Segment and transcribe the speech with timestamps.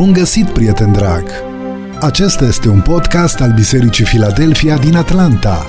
[0.00, 1.24] Bun găsit, prieten drag!
[2.00, 5.66] Acesta este un podcast al Bisericii Filadelfia din Atlanta.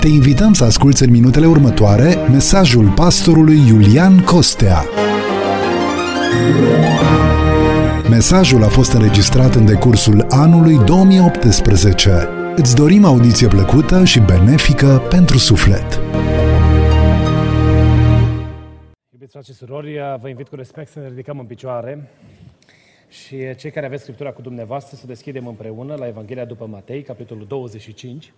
[0.00, 4.84] Te invităm să asculți în minutele următoare mesajul pastorului Iulian Costea.
[8.10, 12.28] Mesajul a fost înregistrat în decursul anului 2018.
[12.56, 16.00] Îți dorim audiție plăcută și benefică pentru suflet.
[19.12, 22.10] Iubiți frate și surori, vă invit cu respect să ne ridicăm în picioare
[23.10, 27.46] și cei care aveți Scriptura cu dumneavoastră să deschidem împreună la Evanghelia după Matei, capitolul
[27.46, 28.32] 25.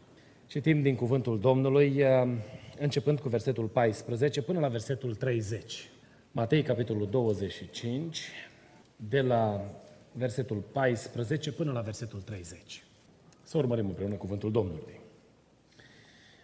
[0.47, 2.05] Citim din cuvântul Domnului,
[2.79, 5.91] începând cu versetul 14 până la versetul 30.
[6.31, 8.31] Matei, capitolul 25,
[8.97, 9.71] de la
[10.13, 12.85] versetul 14 până la versetul 30.
[13.43, 15.01] Să urmărim împreună cuvântul Domnului.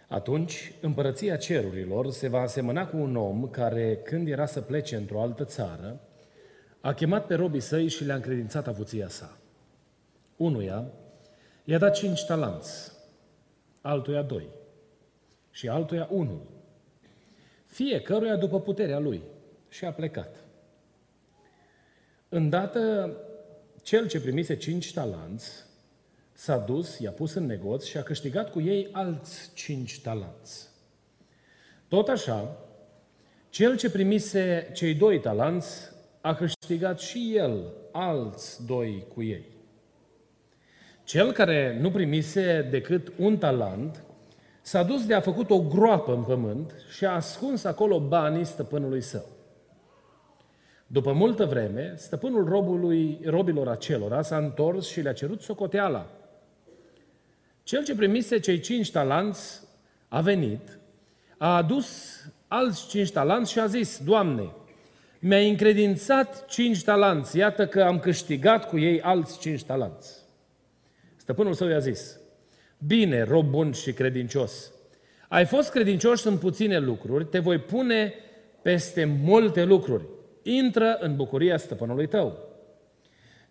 [0.07, 5.21] Atunci, împărăția cerurilor se va asemăna cu un om care, când era să plece într-o
[5.21, 5.99] altă țară,
[6.81, 9.37] a chemat pe robii săi și le-a încredințat avuția sa.
[10.35, 10.85] Unuia
[11.63, 12.91] i-a dat cinci talanți,
[13.81, 14.47] altuia doi
[15.51, 16.41] și altuia unul,
[17.65, 19.21] fiecăruia după puterea lui
[19.69, 20.35] și a plecat.
[22.29, 23.15] Îndată,
[23.81, 25.51] cel ce primise cinci talanți
[26.33, 30.69] s-a dus, i-a pus în negoț și a câștigat cu ei alți cinci talanți.
[31.87, 32.57] Tot așa,
[33.49, 39.45] cel ce primise cei doi talanți a câștigat și el alți doi cu ei.
[41.03, 44.03] Cel care nu primise decât un talent,
[44.61, 49.01] s-a dus de a făcut o groapă în pământ și a ascuns acolo banii stăpânului
[49.01, 49.25] său.
[50.87, 56.09] După multă vreme, stăpânul robului, robilor acelora s-a întors și le-a cerut socoteala.
[57.63, 59.61] Cel ce primise cei cinci talanți
[60.07, 60.79] a venit,
[61.37, 64.51] a adus alți cinci talanți și a zis, Doamne,
[65.19, 70.17] mi-ai încredințat cinci talanți, iată că am câștigat cu ei alți cinci talanți.
[71.15, 72.19] Stăpânul său i-a zis,
[72.85, 74.71] bine, rob bun și credincios,
[75.27, 78.13] ai fost credincios în puține lucruri, te voi pune
[78.61, 80.03] peste multe lucruri.
[80.43, 82.37] Intră în bucuria stăpânului tău.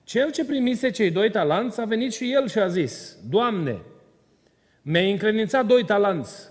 [0.04, 3.78] Cel ce primise cei doi talanți a venit și el și a zis, Doamne,
[4.82, 6.48] mi-ai încredințat doi talanți,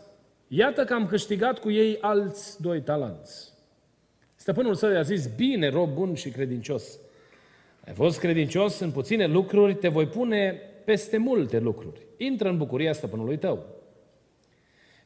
[0.48, 3.57] iată că am câștigat cu ei alți doi talanți.
[4.48, 7.00] Stăpânul său i-a zis, bine, rob bun și credincios.
[7.86, 12.00] Ai fost credincios în puține lucruri, te voi pune peste multe lucruri.
[12.18, 13.66] Intră în bucuria stăpânului tău.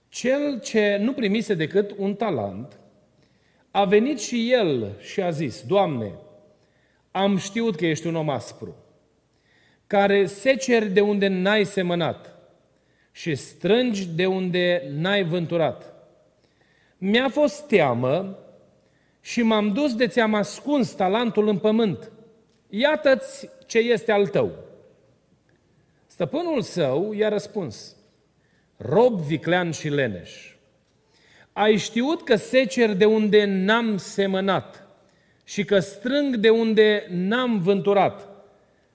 [0.10, 2.80] Cel ce nu primise decât un talent,
[3.72, 6.12] a venit și el și a zis, Doamne,
[7.12, 8.76] am știut că ești un om aspru,
[9.88, 12.36] care seceri de unde n-ai semănat
[13.12, 15.94] și strângi de unde n-ai vânturat.
[16.98, 18.36] Mi-a fost teamă
[19.22, 22.12] și m-am dus de ți-am ascuns talentul în pământ.
[22.70, 24.52] Iată-ți ce este al tău.
[26.08, 27.96] Stăpânul său i-a răspuns,
[28.78, 30.52] rob viclean și leneș,
[31.54, 34.88] ai știut că secer de unde n-am semănat
[35.44, 38.28] și că strâng de unde n-am vânturat.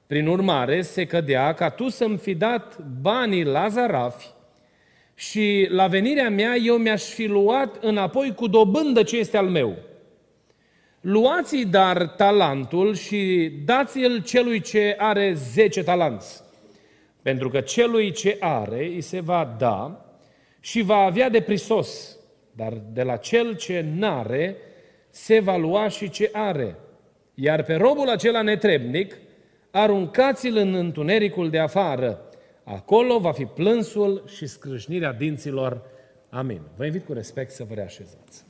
[0.06, 4.26] Prin urmare, se cădea ca tu să-mi fi dat banii la zarafi
[5.14, 9.76] și la venirea mea eu mi-aș fi luat înapoi cu dobândă ce este al meu.
[11.08, 16.42] Luați-i dar talentul și dați-l celui ce are zece talanți.
[17.22, 20.06] Pentru că celui ce are îi se va da
[20.60, 22.18] și va avea de prisos,
[22.52, 24.56] dar de la cel ce n-are
[25.10, 26.76] se va lua și ce are.
[27.34, 29.16] Iar pe robul acela netrebnic
[29.70, 32.20] aruncați-l în întunericul de afară.
[32.64, 35.82] Acolo va fi plânsul și scrâșnirea dinților.
[36.30, 36.60] Amin.
[36.76, 38.45] Vă invit cu respect să vă reașezați.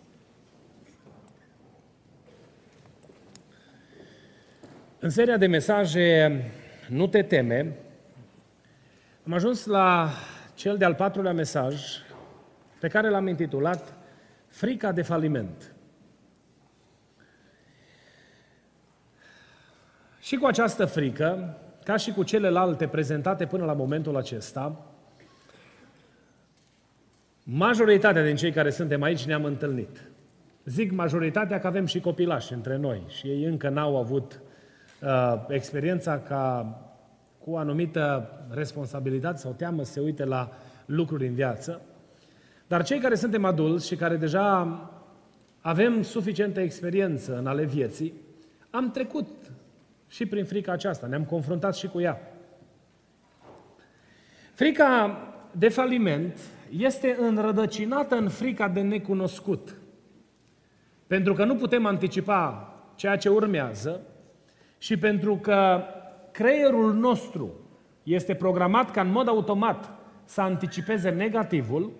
[5.06, 6.42] În seria de mesaje
[6.88, 7.76] Nu te teme,
[9.26, 10.10] am ajuns la
[10.54, 11.82] cel de-al patrulea mesaj
[12.80, 13.94] pe care l-am intitulat
[14.48, 15.74] Frica de faliment.
[20.20, 24.86] Și cu această frică, ca și cu celelalte prezentate până la momentul acesta,
[27.42, 30.10] majoritatea din cei care suntem aici ne-am întâlnit.
[30.64, 34.45] Zic majoritatea că avem și copilași între noi și ei încă n-au avut uh,
[35.48, 36.74] experiența ca
[37.38, 40.50] cu o anumită responsabilitate sau teamă să se uite la
[40.86, 41.80] lucruri în viață.
[42.66, 44.80] Dar cei care suntem adulți și care deja
[45.60, 48.12] avem suficientă experiență în ale vieții,
[48.70, 49.28] am trecut
[50.08, 52.20] și prin frica aceasta, ne-am confruntat și cu ea.
[54.54, 55.20] Frica
[55.50, 56.38] de faliment
[56.76, 59.76] este înrădăcinată în frica de necunoscut.
[61.06, 64.00] Pentru că nu putem anticipa ceea ce urmează
[64.78, 65.82] și pentru că
[66.32, 67.50] creierul nostru
[68.02, 69.90] este programat ca în mod automat
[70.24, 71.92] să anticipeze negativul,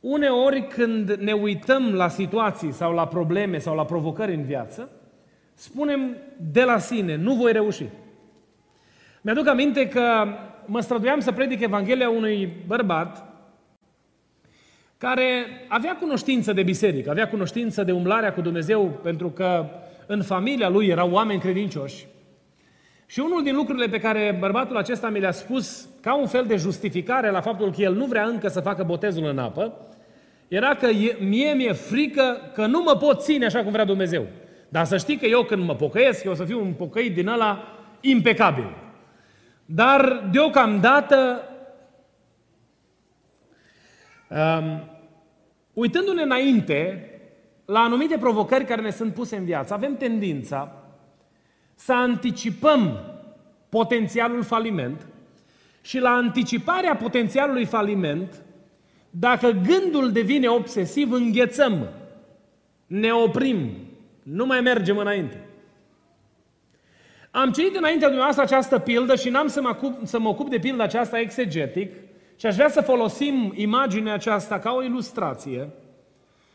[0.00, 4.90] uneori când ne uităm la situații sau la probleme sau la provocări în viață,
[5.54, 6.16] spunem
[6.52, 7.84] de la sine, nu voi reuși.
[9.20, 10.26] Mi-aduc aminte că
[10.66, 13.32] mă străduiam să predic Evanghelia unui bărbat
[14.98, 19.66] care avea cunoștință de biserică, avea cunoștință de umblarea cu Dumnezeu, pentru că
[20.06, 22.06] în familia lui erau oameni credincioși.
[23.06, 26.56] Și unul din lucrurile pe care bărbatul acesta mi le-a spus ca un fel de
[26.56, 29.72] justificare la faptul că el nu vrea încă să facă botezul în apă,
[30.48, 30.88] era că
[31.18, 34.26] mie mi-e frică că nu mă pot ține așa cum vrea Dumnezeu.
[34.68, 37.28] Dar să știi că eu când mă pocăiesc, eu o să fiu un pocăit din
[37.28, 38.76] ăla impecabil.
[39.64, 41.42] Dar deocamdată,
[44.28, 44.88] um,
[45.72, 47.06] uitându-ne înainte
[47.72, 50.72] la anumite provocări care ne sunt puse în viață, avem tendința
[51.74, 53.00] să anticipăm
[53.68, 55.06] potențialul faliment
[55.80, 58.42] și la anticiparea potențialului faliment,
[59.10, 61.88] dacă gândul devine obsesiv, înghețăm,
[62.86, 63.70] ne oprim,
[64.22, 65.44] nu mai mergem înainte.
[67.30, 70.58] Am citit înaintea dumneavoastră această pildă și n-am să mă, ocup, să mă ocup de
[70.58, 71.94] pilda aceasta exegetic
[72.36, 75.68] și aș vrea să folosim imaginea aceasta ca o ilustrație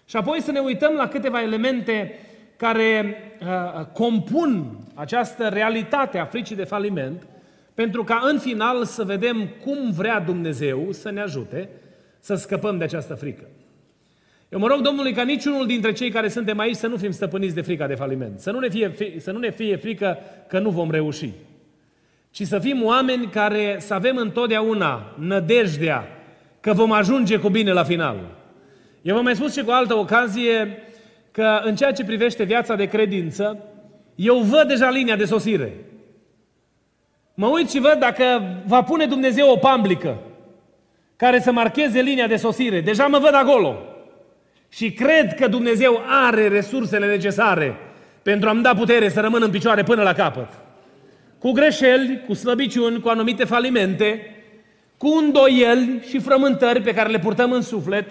[0.07, 2.19] și apoi să ne uităm la câteva elemente
[2.55, 7.27] care uh, compun această realitate a fricii de faliment,
[7.73, 11.69] pentru ca în final să vedem cum vrea Dumnezeu să ne ajute
[12.19, 13.43] să scăpăm de această frică.
[14.49, 17.55] Eu mă rog Domnului ca niciunul dintre cei care suntem aici să nu fim stăpâniți
[17.55, 20.17] de frica de faliment, să nu ne fie, să nu ne fie frică
[20.47, 21.31] că nu vom reuși,
[22.31, 26.07] ci să fim oameni care să avem întotdeauna nădejdea
[26.59, 28.36] că vom ajunge cu bine la final.
[29.01, 30.83] Eu v-am mai spus și cu altă ocazie
[31.31, 33.57] că în ceea ce privește viața de credință,
[34.15, 35.73] eu văd deja linia de sosire.
[37.33, 38.23] Mă uit și văd dacă
[38.65, 40.17] va pune Dumnezeu o pamblică
[41.15, 42.81] care să marcheze linia de sosire.
[42.81, 43.77] Deja mă văd acolo.
[44.69, 47.75] Și cred că Dumnezeu are resursele necesare
[48.21, 50.47] pentru a-mi da putere să rămân în picioare până la capăt.
[51.39, 54.35] Cu greșeli, cu slăbiciuni, cu anumite falimente,
[54.97, 58.05] cu îndoieli și frământări pe care le purtăm în suflet,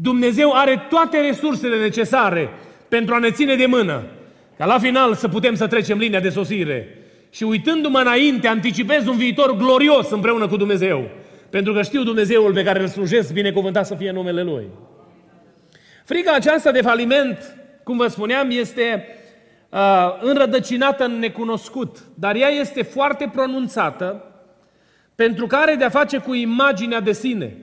[0.00, 2.50] Dumnezeu are toate resursele necesare
[2.88, 4.02] pentru a ne ține de mână,
[4.56, 6.98] ca la final să putem să trecem linia de sosire.
[7.30, 11.10] Și uitându-mă înainte, anticipez un viitor glorios împreună cu Dumnezeu.
[11.50, 14.66] Pentru că știu Dumnezeul pe care îl slujesc, binecuvântat să fie numele Lui.
[16.04, 17.54] Frica aceasta de faliment,
[17.84, 19.06] cum vă spuneam, este
[19.68, 19.78] uh,
[20.20, 24.22] înrădăcinată în necunoscut, dar ea este foarte pronunțată
[25.14, 27.56] pentru că are de-a face cu imaginea de sine.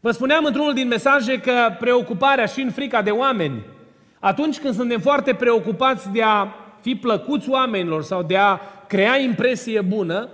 [0.00, 3.64] Vă spuneam într-unul din mesaje că preocuparea și în frica de oameni,
[4.18, 6.46] atunci când suntem foarte preocupați de a
[6.80, 10.28] fi plăcuți oamenilor sau de a crea impresie bună,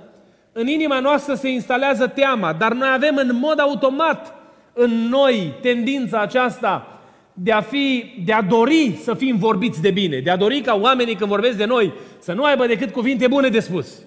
[0.52, 4.34] în inima noastră se instalează teama, dar noi avem în mod automat
[4.72, 7.00] în noi tendința aceasta
[7.32, 10.74] de a, fi, de a dori să fim vorbiți de bine, de a dori ca
[10.74, 14.02] oamenii când vorbesc de noi să nu aibă decât cuvinte bune de spus.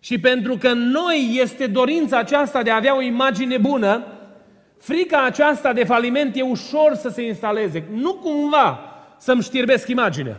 [0.00, 4.04] Și pentru că în noi este dorința aceasta de a avea o imagine bună,
[4.84, 7.84] frica aceasta de faliment e ușor să se instaleze.
[7.92, 8.80] Nu cumva
[9.18, 10.36] să-mi știrbesc imaginea.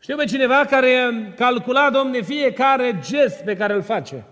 [0.00, 4.24] Știu pe cineva care calcula, domne, fiecare gest pe care îl face.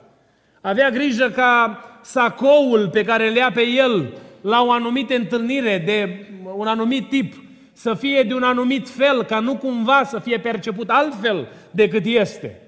[0.60, 6.26] Avea grijă ca sacoul pe care îl ia pe el la o anumită întâlnire de
[6.56, 7.34] un anumit tip
[7.72, 12.60] să fie de un anumit fel, ca nu cumva să fie perceput altfel decât este.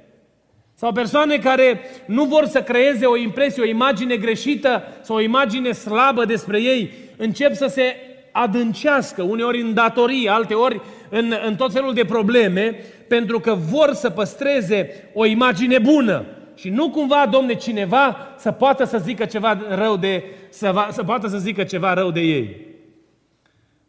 [0.81, 5.73] Sau persoane care nu vor să creeze o impresie, o imagine greșită sau o imagine
[5.73, 7.97] slabă despre ei, încep să se
[8.33, 10.81] adâncească, uneori în datorii, alteori
[11.11, 12.77] în, în tot felul de probleme,
[13.09, 16.25] pentru că vor să păstreze o imagine bună.
[16.55, 21.03] Și nu cumva, domne, cineva să poată să zică ceva rău de, să, va, să
[21.03, 22.57] poată să zică ceva rău de ei.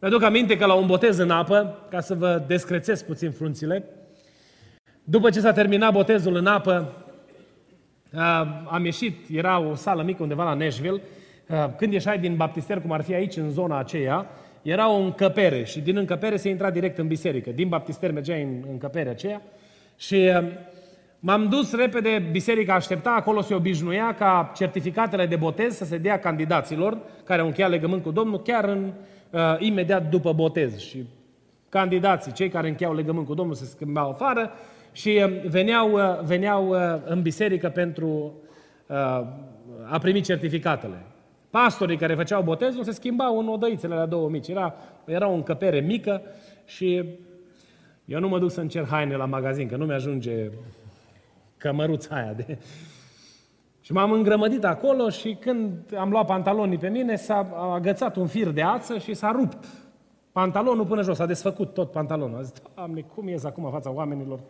[0.00, 3.84] Mi-aduc aminte că la un botez în apă, ca să vă descrețesc puțin frunțile,
[5.04, 6.92] după ce s-a terminat botezul în apă,
[8.70, 11.00] am ieșit, era o sală mică undeva la Nashville,
[11.76, 14.26] când ieșai din baptister, cum ar fi aici, în zona aceea,
[14.62, 17.50] era o încăpere și din încăpere se intra direct în biserică.
[17.50, 19.42] Din baptister mergeai în încăperea aceea
[19.96, 20.30] și
[21.18, 26.18] m-am dus repede, biserica aștepta, acolo se obișnuia ca certificatele de botez să se dea
[26.18, 28.92] candidaților care au încheiat legământ cu Domnul chiar în,
[29.30, 30.78] uh, imediat după botez.
[30.78, 31.06] Și
[31.68, 34.50] candidații, cei care încheiau legământ cu Domnul, se schimbau afară
[34.92, 38.32] și veneau, veneau în biserică pentru
[39.88, 41.04] a primi certificatele.
[41.50, 44.48] Pastorii care făceau botezul se schimbau în odăițele la două mici.
[44.48, 46.22] Era, era o încăpere mică
[46.64, 47.04] și
[48.04, 50.50] Eu nu mă duc să încerc haine la magazin, că nu mi-ajunge
[51.56, 52.58] cămăruța aia de...
[53.80, 58.48] Și m-am îngrămădit acolo și când am luat pantalonii pe mine, s-a agățat un fir
[58.48, 59.64] de ață și s-a rupt
[60.32, 62.38] pantalonul până jos, a desfăcut tot pantalonul.
[62.38, 64.40] A zis, Doamne, cum ies acum în fața oamenilor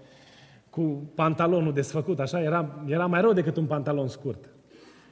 [0.70, 2.20] cu pantalonul desfăcut?
[2.20, 4.48] Așa era, era mai rău decât un pantalon scurt.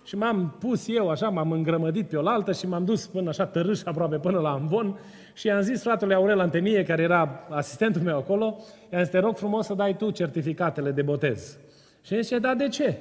[0.05, 3.81] Și m-am pus eu așa, m-am îngrămădit pe oaltă și m-am dus până așa tărâș
[3.85, 4.99] aproape până la Ambon
[5.35, 8.57] și i-am zis fratele Aurel Antenie, care era asistentul meu acolo,
[8.93, 11.59] i-am zis, te rog frumos să dai tu certificatele de botez.
[12.03, 12.99] Și el zice, da, de ce?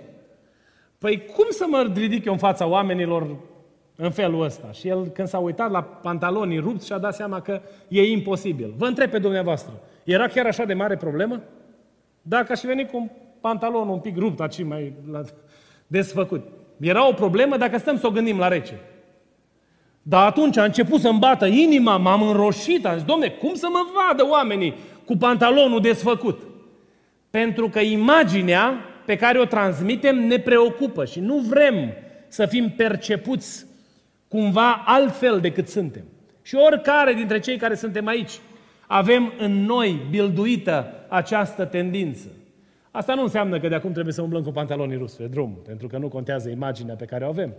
[0.97, 3.35] Păi cum să mă ridic eu în fața oamenilor
[3.95, 4.71] în felul ăsta?
[4.71, 8.73] Și el, când s-a uitat la pantalonii rupți, și-a dat seama că e imposibil.
[8.77, 9.73] Vă întreb pe dumneavoastră,
[10.03, 11.41] era chiar așa de mare problemă?
[12.29, 13.09] Dacă aș veni cu un
[13.41, 15.21] pantalon un pic rupt, aici mai la,
[15.87, 16.45] desfăcut,
[16.79, 18.79] era o problemă dacă stăm să o gândim la rece.
[20.01, 23.85] Dar atunci a început să-mi bată inima, m-am înroșit, am zis, domne, cum să mă
[23.93, 24.73] vadă oamenii
[25.05, 26.41] cu pantalonul desfăcut?
[27.29, 28.73] Pentru că imaginea
[29.05, 31.93] pe care o transmitem ne preocupă și nu vrem
[32.27, 33.65] să fim percepuți
[34.27, 36.03] cumva altfel decât suntem.
[36.41, 38.31] Și oricare dintre cei care suntem aici
[38.87, 42.27] avem în noi bilduită această tendință.
[42.91, 45.87] Asta nu înseamnă că de acum trebuie să umblăm cu pantalonii ruși pe drum, pentru
[45.87, 47.53] că nu contează imaginea pe care o avem.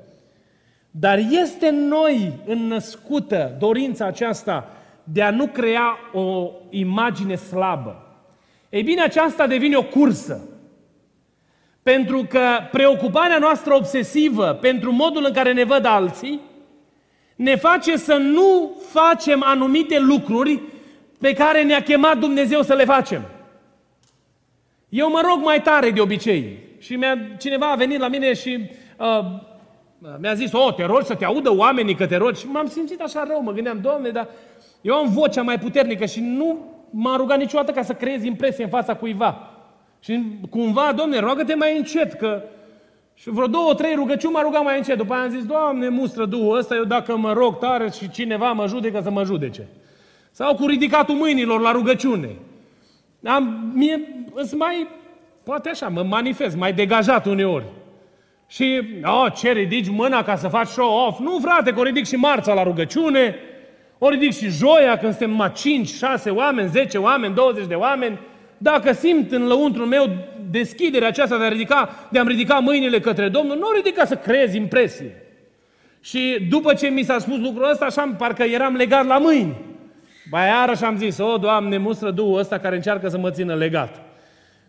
[0.90, 4.68] Dar este în noi înnăscută dorința aceasta
[5.04, 8.02] de a nu crea o imagine slabă.
[8.68, 10.48] Ei bine, aceasta devine o cursă.
[11.82, 12.40] Pentru că
[12.72, 16.40] preocuparea noastră obsesivă pentru modul în care ne văd alții
[17.36, 20.60] ne face să nu facem anumite lucruri
[21.20, 23.22] pe care ne-a chemat Dumnezeu să le facem.
[24.88, 26.58] Eu mă rog mai tare de obicei.
[26.78, 29.24] Și mi-a, cineva a venit la mine și uh,
[30.18, 32.40] mi-a zis, o, te rogi să te audă oamenii că te rogi.
[32.40, 34.28] Și m-am simțit așa rău, mă gândeam, Doamne, dar
[34.80, 36.58] eu am vocea mai puternică și nu
[36.90, 39.50] m-a rugat niciodată ca să creez impresie în fața cuiva.
[40.00, 42.42] Și cumva, Doamne, roagă-te mai încet, că
[43.14, 44.96] și vreo două, trei rugăciuni m-a rugat mai încet.
[44.96, 48.52] După aia am zis, Doamne, mustră Duhul ăsta, eu dacă mă rog tare și cineva
[48.52, 49.68] mă judecă să mă judece.
[50.30, 52.28] Sau cu ridicatul mâinilor la rugăciune.
[53.24, 54.00] Am, mie,
[54.34, 54.86] îți mai,
[55.42, 57.64] poate așa, mă manifest, mai degajat uneori.
[58.46, 61.18] Și, oh, ce ridici mâna ca să faci show-off?
[61.20, 63.36] Nu, frate, că o ridic și marța la rugăciune,
[63.98, 68.18] o ridic și joia când suntem numai 5, 6 oameni, 10 oameni, 20 de oameni.
[68.58, 70.10] Dacă simt în lăuntru meu
[70.50, 74.16] deschiderea aceasta de a ridica, de a-mi ridica mâinile către Domnul, nu o ridica să
[74.16, 75.22] creez impresie.
[76.00, 79.56] Și după ce mi s-a spus lucrul ăsta, așa parcă eram legat la mâini.
[80.30, 84.02] Ba iarăși am zis, o, Doamne, mustră Duhul ăsta care încearcă să mă țină legat.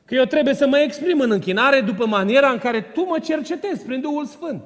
[0.05, 3.85] Că eu trebuie să mă exprim în închinare după maniera în care Tu mă cercetezi
[3.85, 4.61] prin Duhul Sfânt.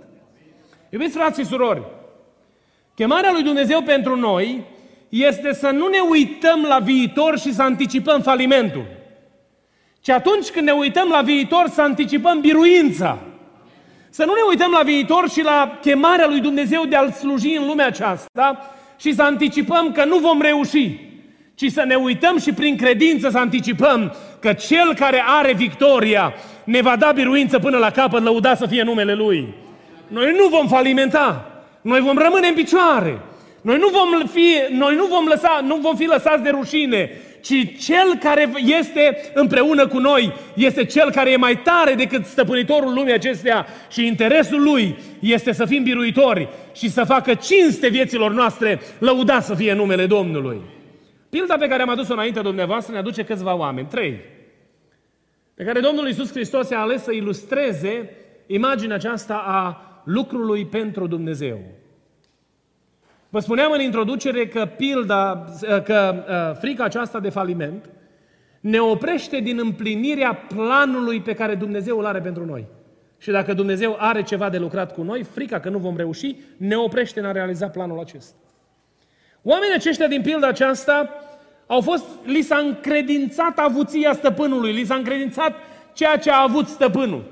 [0.90, 1.82] Iubiți frați și surori,
[2.96, 4.64] chemarea lui Dumnezeu pentru noi
[5.10, 8.86] este să nu ne uităm la viitor și să anticipăm falimentul.
[10.02, 13.18] Ci atunci când ne uităm la viitor să anticipăm biruința.
[14.10, 17.66] Să nu ne uităm la viitor și la chemarea lui Dumnezeu de a-L sluji în
[17.66, 21.00] lumea aceasta și să anticipăm că nu vom reuși,
[21.56, 26.34] ci să ne uităm și prin credință să anticipăm că Cel care are victoria
[26.64, 29.54] ne va da biruință până la capăt, lăuda să fie numele Lui.
[30.08, 31.46] Noi nu vom falimenta,
[31.82, 33.20] noi vom rămâne în picioare,
[33.62, 37.10] noi nu vom fi, noi nu vom, lăsa, nu vom fi lăsați de rușine,
[37.44, 42.94] ci cel care este împreună cu noi este cel care e mai tare decât stăpânitorul
[42.94, 48.80] lumii acestea și interesul lui este să fim biruitori și să facă cinste vieților noastre,
[49.00, 50.62] lăuda să fie numele Domnului.
[51.30, 54.20] Pilda pe care am adus-o înainte dumneavoastră ne aduce câțiva oameni, trei,
[55.54, 58.10] pe care Domnul Iisus Hristos a ales să ilustreze
[58.48, 61.60] imaginea aceasta a lucrului pentru Dumnezeu.
[63.34, 65.46] Vă spuneam în introducere că pilda,
[65.84, 67.90] că uh, frica aceasta de faliment
[68.60, 72.66] ne oprește din împlinirea planului pe care Dumnezeu îl are pentru noi.
[73.18, 76.76] Și dacă Dumnezeu are ceva de lucrat cu noi, frica că nu vom reuși ne
[76.76, 78.36] oprește în a realiza planul acesta.
[79.42, 81.10] Oamenii aceștia din pilda aceasta
[81.68, 85.56] au fost, li s-a încredințat avuția stăpânului, li s-a încredințat
[85.94, 87.24] ceea ce a avut stăpânul.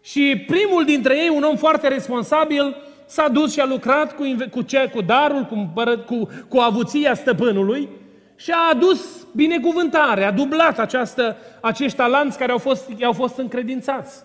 [0.00, 4.62] Și primul dintre ei, un om foarte responsabil, s-a dus și a lucrat cu, cu,
[4.62, 5.72] ce, cu darul, cu,
[6.06, 7.88] cu, cu avuția stăpânului
[8.36, 14.24] și a adus binecuvântare, a dublat această, acești talanți care au fost, i-au fost încredințați.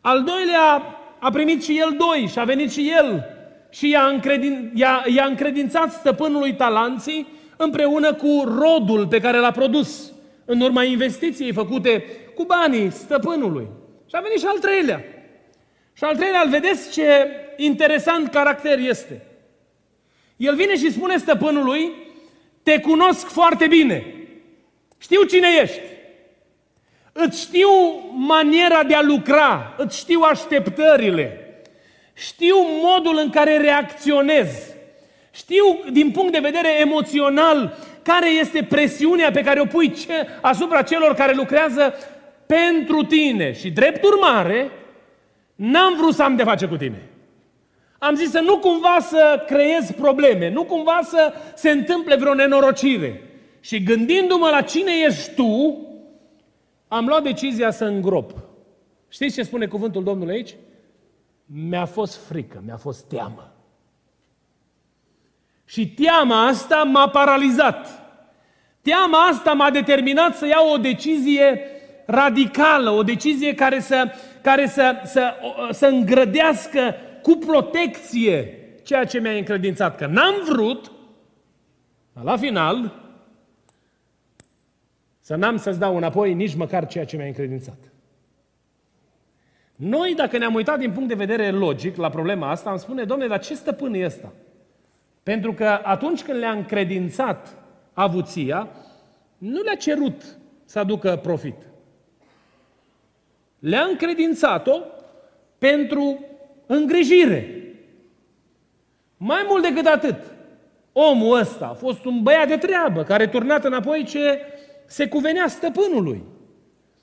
[0.00, 0.82] Al doilea
[1.18, 3.24] a primit și el doi și a venit și el
[3.70, 10.12] și i-a, încredin, i-a, i-a încredințat stăpânului talanții împreună cu rodul pe care l-a produs
[10.44, 12.04] în urma investiției făcute
[12.34, 13.66] cu banii stăpânului.
[14.08, 15.04] Și a venit și al treilea.
[15.96, 19.22] Și al treilea, îl vedeți ce interesant caracter este.
[20.36, 21.92] El vine și spune stăpânului,
[22.62, 24.04] te cunosc foarte bine.
[24.98, 25.80] Știu cine ești.
[27.12, 27.68] Îți știu
[28.12, 31.56] maniera de a lucra, îți știu așteptările,
[32.14, 34.74] știu modul în care reacționezi,
[35.30, 40.82] știu din punct de vedere emoțional care este presiunea pe care o pui ce, asupra
[40.82, 41.94] celor care lucrează
[42.46, 43.52] pentru tine.
[43.52, 44.70] Și drept urmare,
[45.56, 47.10] n-am vrut să am de face cu tine.
[47.98, 53.22] Am zis să nu cumva să creez probleme, nu cumva să se întâmple vreo nenorocire.
[53.60, 55.80] Și gândindu-mă la cine ești tu,
[56.88, 58.32] am luat decizia să îngrop.
[59.08, 60.54] Știți ce spune cuvântul Domnului aici?
[61.46, 63.52] Mi-a fost frică, mi-a fost teamă.
[65.64, 68.04] Și teama asta m-a paralizat.
[68.82, 71.60] Teama asta m-a determinat să iau o decizie
[72.06, 74.10] radicală, o decizie care să,
[74.46, 75.34] care să, să,
[75.70, 79.96] să îngrădească cu protecție ceea ce mi-a încredințat.
[79.96, 80.92] Că n-am vrut,
[82.22, 83.02] la final,
[85.20, 87.78] să n-am să-ți dau înapoi nici măcar ceea ce mi-a încredințat.
[89.76, 93.28] Noi, dacă ne-am uitat din punct de vedere logic la problema asta, am spune, domnule,
[93.28, 94.32] dar ce stăpân e ăsta?
[95.22, 97.56] Pentru că atunci când le-a încredințat
[97.92, 98.68] avuția,
[99.38, 100.22] nu le-a cerut
[100.64, 101.56] să aducă profit.
[103.58, 104.80] Le-a încredințat-o
[105.58, 106.24] pentru
[106.66, 107.50] îngrijire.
[109.16, 110.16] Mai mult decât atât,
[110.92, 114.40] omul ăsta a fost un băiat de treabă care turnat înapoi ce
[114.86, 116.22] se cuvenea stăpânului.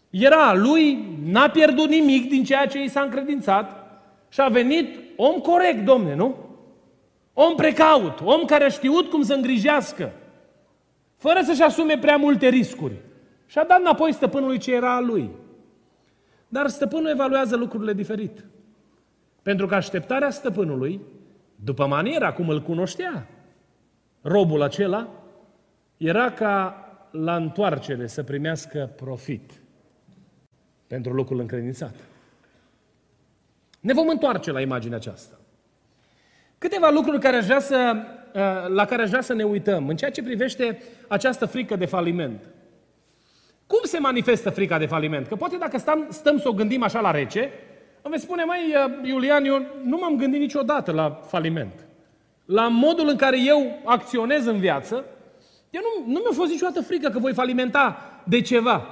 [0.09, 3.83] Era lui, n-a pierdut nimic din ceea ce i s-a încredințat
[4.29, 6.35] și a venit om corect, domne, nu?
[7.33, 10.11] Om precaut, om care a știut cum să îngrijească,
[11.17, 12.93] fără să-și asume prea multe riscuri.
[13.45, 15.29] Și a dat înapoi stăpânului ce era a lui.
[16.53, 18.45] Dar stăpânul evaluează lucrurile diferit.
[19.41, 21.01] Pentru că așteptarea stăpânului,
[21.55, 23.27] după maniera cum îl cunoștea,
[24.21, 25.09] robul acela,
[25.97, 26.77] era ca
[27.11, 29.51] la întoarcere să primească profit
[30.87, 31.95] pentru lucrul încredințat.
[33.79, 35.39] Ne vom întoarce la imaginea aceasta.
[36.57, 37.95] Câteva lucruri care aș vrea să,
[38.33, 41.85] uh, la care aș vrea să ne uităm în ceea ce privește această frică de
[41.85, 42.52] faliment.
[43.73, 45.27] Cum se manifestă frica de faliment?
[45.27, 47.51] Că poate dacă stăm, stăm să o gândim așa la rece,
[48.01, 51.85] îmi veți spune, mai uh, Iulian, eu nu m-am gândit niciodată la faliment.
[52.45, 55.05] La modul în care eu acționez în viață,
[55.69, 58.87] eu nu, nu mi-a fost niciodată frică că voi falimenta de ceva.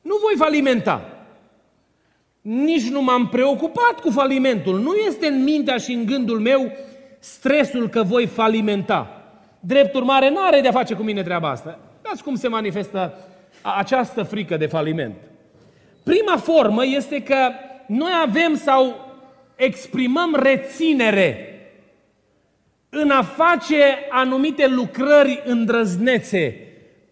[0.00, 1.24] Nu voi falimenta.
[2.40, 4.80] Nici nu m-am preocupat cu falimentul.
[4.80, 6.72] Nu este în mintea și în gândul meu
[7.18, 9.22] stresul că voi falimenta.
[9.60, 11.78] Drept urmare, nu are de-a face cu mine treaba asta.
[12.02, 13.14] Dați cum se manifestă
[13.62, 15.14] această frică de faliment.
[16.02, 17.50] Prima formă este că
[17.86, 19.08] noi avem sau
[19.56, 21.44] exprimăm reținere
[22.88, 26.54] în a face anumite lucrări îndrăznețe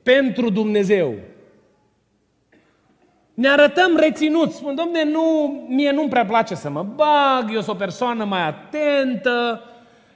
[0.03, 1.15] pentru Dumnezeu.
[3.35, 4.57] Ne arătăm reținuți.
[4.57, 8.47] Spun, domne, nu, mie nu-mi prea place să mă bag, eu sunt o persoană mai
[8.47, 9.63] atentă,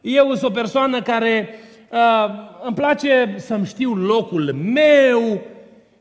[0.00, 1.48] eu sunt o persoană care
[1.90, 2.30] uh,
[2.62, 5.40] îmi place să-mi știu locul meu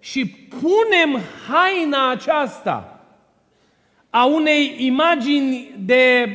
[0.03, 3.05] și punem haina aceasta
[4.09, 6.27] a unei imagini de,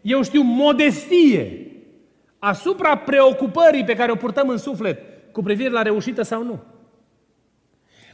[0.00, 1.66] eu știu, modestie
[2.38, 5.00] asupra preocupării pe care o purtăm în suflet
[5.32, 6.60] cu privire la reușită sau nu.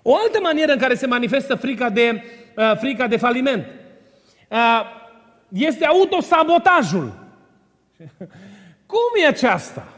[0.03, 2.23] O altă manieră în care se manifestă frica de,
[2.57, 3.67] uh, frica de faliment
[4.49, 4.81] uh,
[5.49, 7.13] este autosabotajul.
[8.93, 9.98] Cum e aceasta?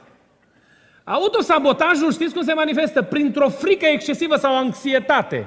[1.11, 3.03] Autosabotajul, știți cum se manifestă?
[3.03, 5.47] Printr-o frică excesivă sau anxietate.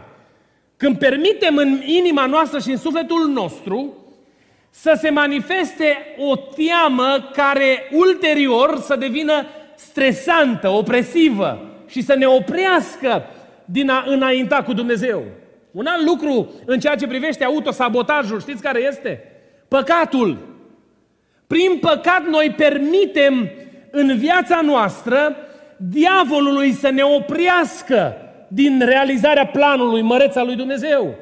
[0.78, 3.97] Când permitem în inima noastră și în sufletul nostru
[4.69, 9.45] să se manifeste o teamă care ulterior să devină
[9.76, 13.26] stresantă, opresivă și să ne oprească
[13.65, 15.23] din a înainta cu Dumnezeu.
[15.71, 19.23] Un alt lucru în ceea ce privește autosabotajul, știți care este?
[19.67, 20.38] Păcatul.
[21.47, 23.49] Prin păcat noi permitem
[23.91, 25.38] în viața noastră
[25.77, 31.15] diavolului să ne oprească din realizarea planului măreț al lui Dumnezeu.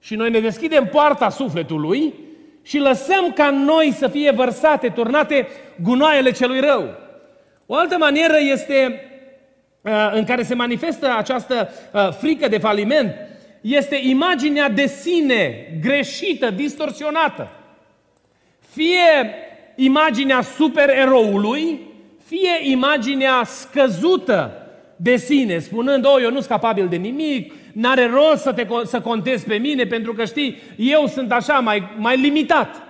[0.00, 2.14] Și noi ne deschidem poarta sufletului
[2.62, 5.46] și lăsăm ca noi să fie vărsate, turnate
[5.82, 6.94] gunoaiele celui rău.
[7.66, 9.02] O altă manieră este
[9.80, 13.14] uh, în care se manifestă această uh, frică de faliment
[13.60, 17.50] este imaginea de sine greșită, distorsionată.
[18.70, 19.34] Fie
[19.76, 21.80] imaginea supereroului,
[22.28, 24.52] fie imaginea scăzută
[24.96, 29.00] de sine, spunând, oh, eu nu sunt capabil de nimic, n-are rost să, te, să
[29.00, 32.82] contezi pe mine, pentru că știi, eu sunt așa, mai, mai limitat.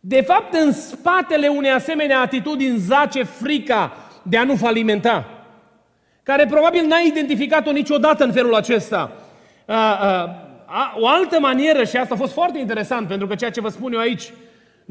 [0.00, 5.28] De fapt, în spatele unei asemenea atitudini zace frica de a nu falimenta.
[6.22, 9.12] care probabil n-ai identificat-o niciodată în felul acesta.
[9.66, 10.42] Uh, uh,
[10.96, 13.92] o altă manieră, și asta a fost foarte interesant, pentru că ceea ce vă spun
[13.92, 14.32] eu aici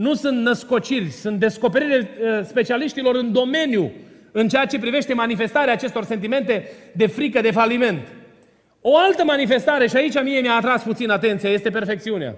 [0.02, 3.92] nu sunt născociri, sunt descoperiri uh, specialiștilor în domeniu,
[4.32, 8.08] în ceea ce privește manifestarea acestor sentimente de frică, de faliment.
[8.82, 12.36] O altă manifestare, și aici mie mi-a atras puțin atenția, este perfecțiunea.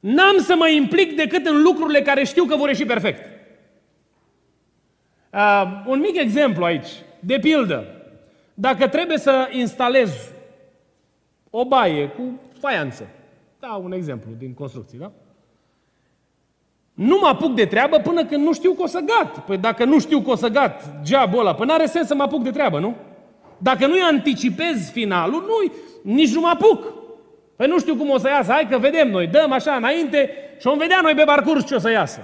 [0.00, 3.24] N-am să mă implic decât în lucrurile care știu că vor ieși perfect.
[5.32, 6.88] Uh, un mic exemplu aici.
[7.20, 7.84] De pildă,
[8.54, 10.30] dacă trebuie să instalez
[11.50, 13.08] o baie cu faianță,
[13.60, 15.12] da, un exemplu din construcții, da?
[17.02, 19.44] Nu mă apuc de treabă până când nu știu că o să gat.
[19.44, 22.22] Păi dacă nu știu că o să gat geabul ăla, până are sens să mă
[22.22, 22.94] apuc de treabă, nu?
[23.58, 25.72] Dacă nu-i anticipez finalul, nu
[26.12, 26.92] nici nu mă apuc.
[27.56, 30.66] Păi nu știu cum o să iasă, hai că vedem noi, dăm așa înainte și
[30.66, 32.20] vom vedea noi pe parcurs ce o să iasă.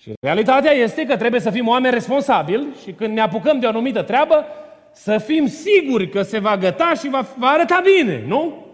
[0.00, 3.68] Și realitatea este că trebuie să fim oameni responsabili și când ne apucăm de o
[3.68, 4.44] anumită treabă,
[4.92, 8.66] să fim siguri că se va găta și va, va arăta bine, nu?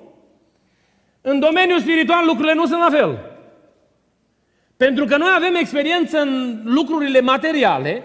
[1.20, 3.18] În domeniul spiritual lucrurile nu sunt la fel.
[4.76, 8.02] Pentru că noi avem experiență în lucrurile materiale,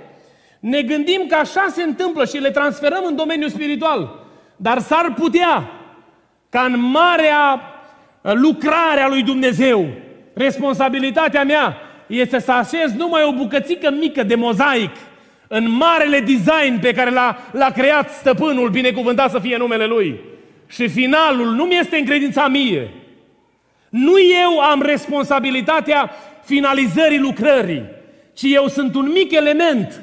[0.60, 4.28] ne gândim că așa se întâmplă și le transferăm în domeniul spiritual.
[4.56, 5.72] Dar s-ar putea
[6.50, 7.62] ca în marea
[8.22, 9.88] lucrare a lui Dumnezeu,
[10.34, 11.78] responsabilitatea mea
[12.08, 14.92] este să așez numai o bucățică mică de mozaic
[15.48, 20.20] în marele design pe care l-a, l-a creat stăpânul, binecuvântat să fie numele Lui.
[20.68, 22.90] Și finalul nu mi este încredința mie.
[23.90, 26.12] Nu eu am responsabilitatea
[26.50, 27.84] finalizării lucrării,
[28.34, 30.02] ci eu sunt un mic element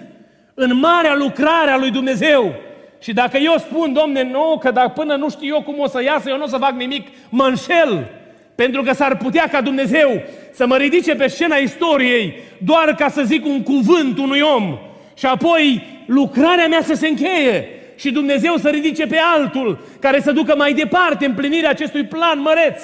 [0.54, 2.54] în marea lucrare a lui Dumnezeu.
[3.00, 6.02] Și dacă eu spun, domne, nu, că dacă până nu știu eu cum o să
[6.02, 8.10] iasă, eu nu o să fac nimic, mă înșel.
[8.54, 13.22] Pentru că s-ar putea ca Dumnezeu să mă ridice pe scena istoriei doar ca să
[13.22, 14.78] zic un cuvânt unui om
[15.14, 20.32] și apoi lucrarea mea să se încheie și Dumnezeu să ridice pe altul care să
[20.32, 22.82] ducă mai departe împlinirea acestui plan măreț.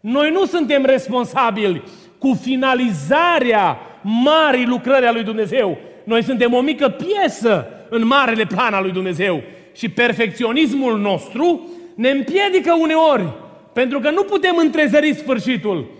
[0.00, 1.82] Noi nu suntem responsabili
[2.20, 5.78] cu finalizarea marii lucrări a lui Dumnezeu.
[6.04, 9.42] Noi suntem o mică piesă în marele plan al lui Dumnezeu.
[9.74, 13.32] Și perfecționismul nostru ne împiedică uneori,
[13.72, 15.90] pentru că nu putem întrezări sfârșitul.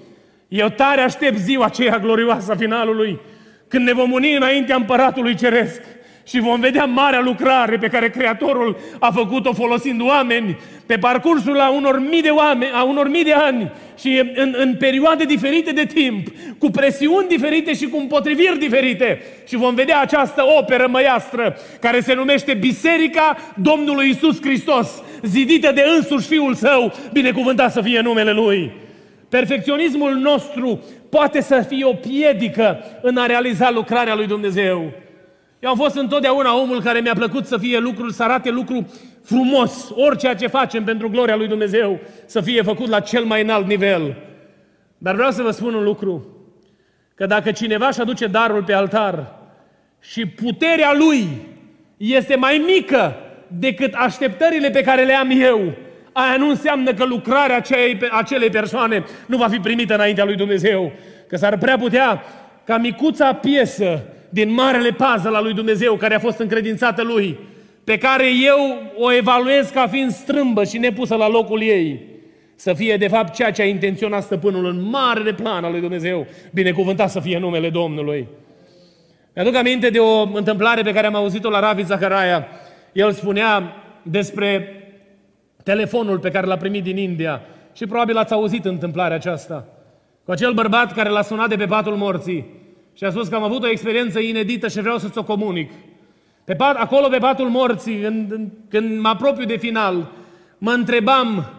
[0.48, 3.20] Eu tare aștept ziua aceea glorioasă a finalului,
[3.68, 5.80] când ne vom uni înaintea împăratului ceresc
[6.26, 11.70] și vom vedea marea lucrare pe care Creatorul a făcut-o folosind oameni pe parcursul a
[11.70, 15.84] unor mii de oameni, a unor mii de ani și în, în perioade diferite de
[15.84, 16.26] timp,
[16.58, 19.22] cu presiuni diferite și cu împotriviri diferite.
[19.48, 25.84] Și vom vedea această operă măiastră care se numește Biserica Domnului Isus Hristos, zidită de
[25.96, 28.72] însuși Fiul Său, binecuvântat să fie numele Lui.
[29.28, 30.80] Perfecționismul nostru
[31.10, 34.92] poate să fie o piedică în a realiza lucrarea lui Dumnezeu.
[35.60, 38.92] Eu am fost întotdeauna omul care mi-a plăcut să fie lucrul, să arate lucru
[39.24, 43.66] frumos, orice ce facem pentru gloria lui Dumnezeu, să fie făcut la cel mai înalt
[43.66, 44.16] nivel.
[44.98, 46.26] Dar vreau să vă spun un lucru,
[47.14, 49.38] că dacă cineva își aduce darul pe altar
[50.00, 51.26] și puterea lui
[51.96, 55.72] este mai mică decât așteptările pe care le am eu,
[56.12, 60.92] aia nu înseamnă că lucrarea acelei, acelei persoane nu va fi primită înaintea lui Dumnezeu.
[61.28, 62.22] Că s-ar prea putea
[62.64, 67.38] ca micuța piesă din marele puzzle al lui Dumnezeu care a fost încredințată lui,
[67.84, 68.58] pe care eu
[68.96, 72.00] o evaluez ca fiind strâmbă și nepusă la locul ei,
[72.54, 76.26] să fie de fapt ceea ce a intenționat stăpânul în marele plan al lui Dumnezeu,
[76.52, 78.28] binecuvântat să fie numele Domnului.
[79.34, 82.46] Mi-aduc aminte de o întâmplare pe care am auzit-o la Ravi Zacharaia.
[82.92, 84.68] El spunea despre
[85.64, 89.66] telefonul pe care l-a primit din India și probabil ați auzit întâmplarea aceasta.
[90.24, 92.59] Cu acel bărbat care l-a sunat de pe patul morții
[93.00, 95.70] și a spus că am avut o experiență inedită și vreau să-ți o comunic.
[96.44, 100.10] Pe pat, acolo pe patul morții, în, când mă apropiu de final,
[100.58, 101.50] mă întrebam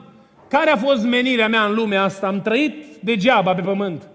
[0.48, 2.28] care a fost menirea mea în lumea asta.
[2.28, 4.08] Am trăit degeaba pe pământ.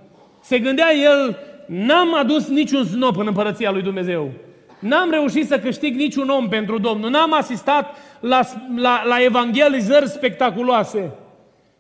[0.43, 4.31] Se gândea el, n-am adus niciun snop în împărăția lui Dumnezeu.
[4.79, 7.11] N-am reușit să câștig niciun om pentru Domnul.
[7.11, 8.41] N-am asistat la,
[8.77, 11.11] la, la evangelizări spectaculoase.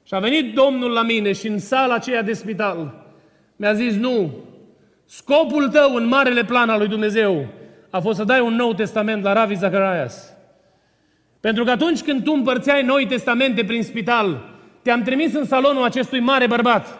[0.04, 3.04] Și a venit Domnul la mine și în sala aceea de spital
[3.56, 4.30] mi-a zis, nu,
[5.06, 7.46] scopul tău în marele plan al lui Dumnezeu
[7.90, 10.32] a fost să dai un nou testament la Ravi Zacharias.
[11.40, 16.20] Pentru că atunci când tu împărțeai noi testamente prin spital, te-am trimis în salonul acestui
[16.20, 16.98] mare bărbat.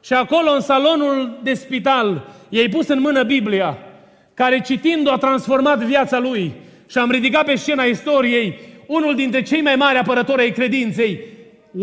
[0.00, 3.78] Și acolo, în salonul de spital, i-ai pus în mână Biblia,
[4.34, 6.52] care citind-o a transformat viața lui.
[6.86, 11.20] Și am ridicat pe scena istoriei unul dintre cei mai mari apărători ai credinței.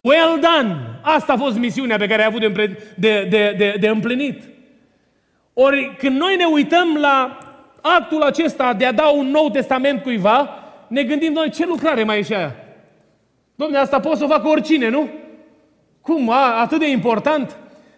[0.04, 0.78] Well done!
[1.02, 4.53] Asta a fost misiunea pe care ai avut de, de, de, de, de împlinit.
[5.54, 7.38] Ori când noi ne uităm la
[7.82, 10.50] actul acesta de a da un nou testament cuiva,
[10.88, 12.56] ne gândim noi ce lucrare mai e și aia.
[13.56, 15.10] Domne, asta pot să o facă oricine, nu?
[16.02, 16.30] Cum?
[16.30, 17.58] A, atât de important?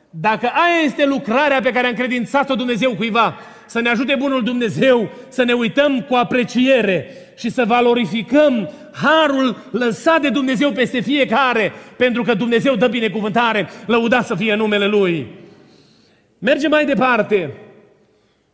[0.10, 5.10] Dacă aia este lucrarea pe care a încredințat-o Dumnezeu cuiva, să ne ajute Bunul Dumnezeu
[5.28, 12.24] să ne uităm cu apreciere și să valorificăm harul lăsat de Dumnezeu peste fiecare, pentru
[12.24, 15.28] că Dumnezeu dă binecuvântare, lăudat să fie numele Lui.
[16.46, 17.54] Mergem mai departe.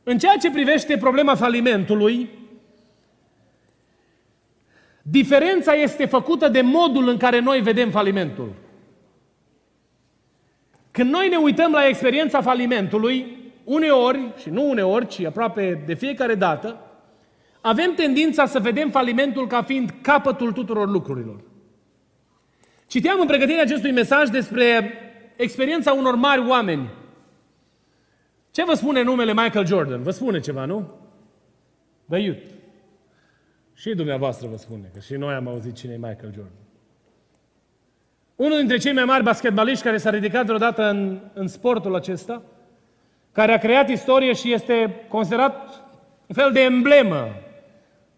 [0.03, 2.29] În ceea ce privește problema falimentului,
[5.01, 8.53] diferența este făcută de modul în care noi vedem falimentul.
[10.91, 16.35] Când noi ne uităm la experiența falimentului, uneori, și nu uneori, ci aproape de fiecare
[16.35, 16.79] dată,
[17.61, 21.39] avem tendința să vedem falimentul ca fiind capătul tuturor lucrurilor.
[22.87, 24.93] Citeam în pregătirea acestui mesaj despre
[25.35, 26.99] experiența unor mari oameni.
[28.51, 30.03] Ce vă spune numele Michael Jordan?
[30.03, 30.91] Vă spune ceva, nu?
[32.09, 32.43] The Youth.
[33.73, 36.61] Și dumneavoastră vă spune, că și noi am auzit cine e Michael Jordan.
[38.35, 42.41] Unul dintre cei mai mari basketbaliști care s-a ridicat vreodată în, în sportul acesta,
[43.31, 45.81] care a creat istorie și este considerat
[46.27, 47.27] un fel de emblemă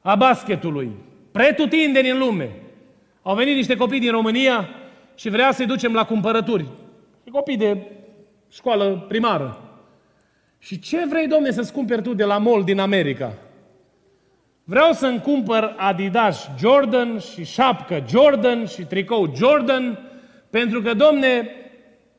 [0.02, 0.91] a basketului,
[1.32, 2.50] pretutindeni în lume.
[3.22, 4.69] Au venit niște copii din România
[5.15, 6.65] și vrea să-i ducem la cumpărături.
[7.32, 7.78] Copii de
[8.50, 9.62] școală primară.
[10.63, 13.34] Și ce vrei, domne, să-ți cumperi tu de la mall din America?
[14.63, 19.99] Vreau să-mi cumpăr Adidas Jordan și șapcă Jordan și tricou Jordan,
[20.49, 21.49] pentru că, domne,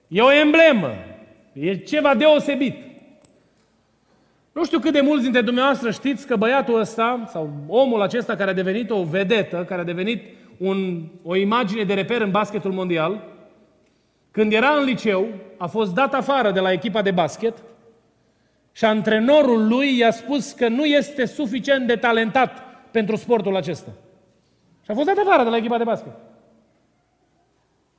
[0.09, 0.90] e o emblemă.
[1.52, 2.76] E ceva deosebit.
[4.52, 8.50] Nu știu cât de mulți dintre dumneavoastră știți că băiatul ăsta, sau omul acesta care
[8.50, 10.22] a devenit o vedetă, care a devenit
[10.59, 13.24] un, o imagine de reper în basketul mondial,
[14.30, 15.26] când era în liceu,
[15.57, 17.54] a fost dat afară de la echipa de basket
[18.77, 23.91] și antrenorul lui i-a spus că nu este suficient de talentat pentru sportul acesta.
[24.85, 26.13] Și a fost dat afară de la echipa de basket.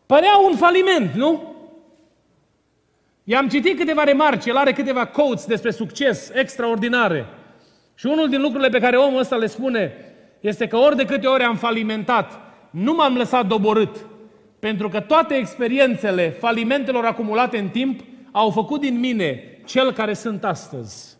[0.05, 1.55] Părea un faliment, nu?
[3.23, 7.25] I-am citit câteva remarci, el are câteva quotes despre succes extraordinare.
[7.95, 9.93] Și unul din lucrurile pe care omul ăsta le spune
[10.39, 14.05] este că ori de câte ori am falimentat, nu m-am lăsat doborât,
[14.59, 20.43] pentru că toate experiențele falimentelor acumulate în timp au făcut din mine cel care sunt
[20.43, 21.17] astăzi.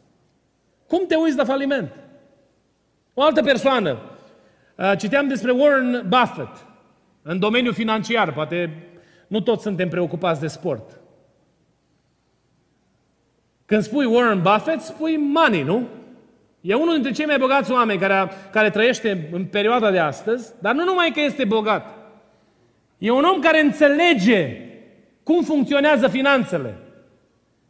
[0.88, 1.92] Cum te uiți la faliment?
[3.14, 3.98] O altă persoană.
[4.76, 6.66] Uh, citeam despre Warren Buffett
[7.22, 8.34] în domeniul financiar.
[8.34, 8.88] Poate
[9.28, 11.00] nu toți suntem preocupați de sport.
[13.66, 15.88] Când spui Warren Buffett, spui money, nu?
[16.62, 20.54] E unul dintre cei mai bogați oameni care, a, care trăiește în perioada de astăzi,
[20.60, 21.86] dar nu numai că este bogat.
[22.98, 24.62] E un om care înțelege
[25.24, 26.78] cum funcționează finanțele.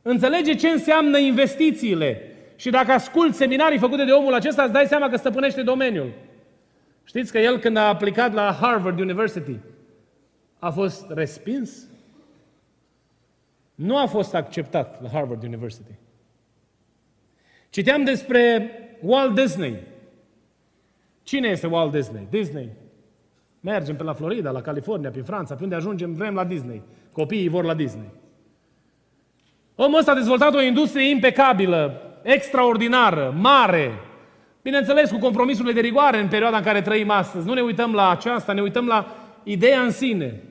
[0.07, 2.21] Înțelege ce înseamnă investițiile.
[2.55, 6.13] Și dacă asculți seminarii făcute de omul acesta, îți dai seama că stăpânește domeniul.
[7.03, 9.59] Știți că el când a aplicat la Harvard University
[10.59, 11.87] a fost respins?
[13.75, 15.91] Nu a fost acceptat la Harvard University.
[17.69, 19.79] Citeam despre Walt Disney.
[21.23, 22.27] Cine este Walt Disney?
[22.29, 22.69] Disney.
[23.59, 26.81] Mergem pe la Florida, la California, pe Franța, pe unde ajungem, vrem la Disney.
[27.11, 28.23] Copiii vor la Disney.
[29.75, 33.91] Omul ăsta a dezvoltat o industrie impecabilă, extraordinară, mare.
[34.61, 37.47] Bineînțeles, cu compromisurile de rigoare în perioada în care trăim astăzi.
[37.47, 40.41] Nu ne uităm la aceasta, ne uităm la ideea în sine.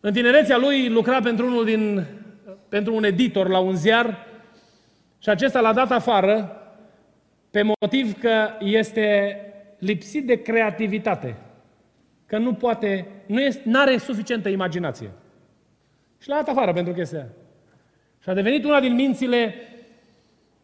[0.00, 2.04] În tinerețea lui lucra pentru, unul din,
[2.68, 4.26] pentru un editor la un ziar
[5.18, 6.58] și acesta l-a dat afară
[7.50, 9.38] pe motiv că este
[9.78, 11.36] lipsit de creativitate.
[12.26, 13.06] Că nu poate,
[13.64, 15.10] nu are suficientă imaginație.
[16.18, 17.26] Și l-a dat afară pentru chestia
[18.24, 19.54] Și a devenit una din mințile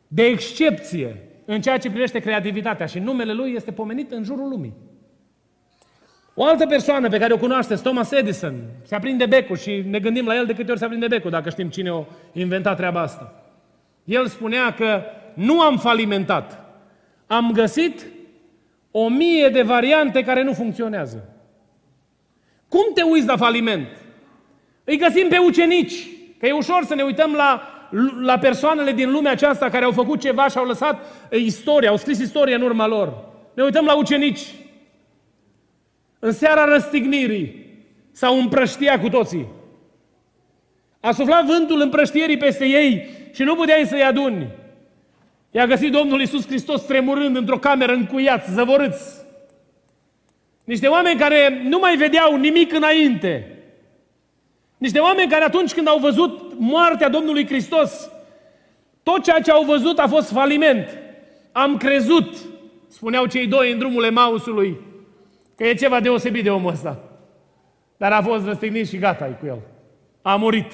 [0.08, 4.74] de excepție în ceea ce privește creativitatea și numele lui este pomenit în jurul lumii.
[6.34, 10.26] O altă persoană pe care o cunoașteți, Thomas Edison, se aprinde becul și ne gândim
[10.26, 13.44] la el de câte ori se aprinde becul, dacă știm cine a inventat treaba asta.
[14.04, 15.02] El spunea că
[15.34, 16.74] nu am falimentat,
[17.26, 18.06] am găsit
[18.90, 21.28] o mie de variante care nu funcționează.
[22.68, 23.88] Cum te uiți la faliment?
[24.84, 26.08] Îi găsim pe ucenici,
[26.40, 27.62] că e ușor să ne uităm la,
[28.20, 32.18] la persoanele din lumea aceasta care au făcut ceva și au lăsat istoria, au scris
[32.18, 33.24] istoria în urma lor.
[33.54, 34.40] Ne uităm la ucenici,
[36.18, 37.66] în seara răstignirii,
[38.12, 39.46] s-au împrăștiat cu toții.
[41.00, 44.48] A suflat vântul împrăștierii peste ei și nu puteai să-i aduni.
[45.50, 49.20] I-a găsit Domnul Iisus Hristos tremurând într-o cameră încuiați, zăvorâți.
[50.64, 53.59] Niște oameni care nu mai vedeau nimic înainte.
[54.80, 58.10] Niște oameni care atunci când au văzut moartea Domnului Hristos,
[59.02, 60.98] tot ceea ce au văzut a fost faliment.
[61.52, 62.36] Am crezut,
[62.88, 64.76] spuneau cei doi în drumul Emausului,
[65.56, 66.98] că e ceva deosebit de omul ăsta.
[67.96, 69.58] Dar a fost răstignit și gata cu el.
[70.22, 70.72] A murit.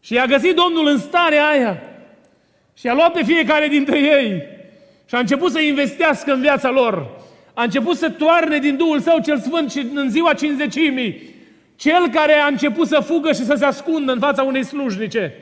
[0.00, 1.82] Și i-a găsit Domnul în starea aia.
[2.74, 4.42] Și a luat pe fiecare dintre ei.
[5.06, 7.20] Și a început să investească în viața lor.
[7.54, 11.38] A început să toarne din Duhul Său cel Sfânt și în ziua cinzecimii.
[11.80, 15.34] Cel care a început să fugă și să se ascundă în fața unei slujnice,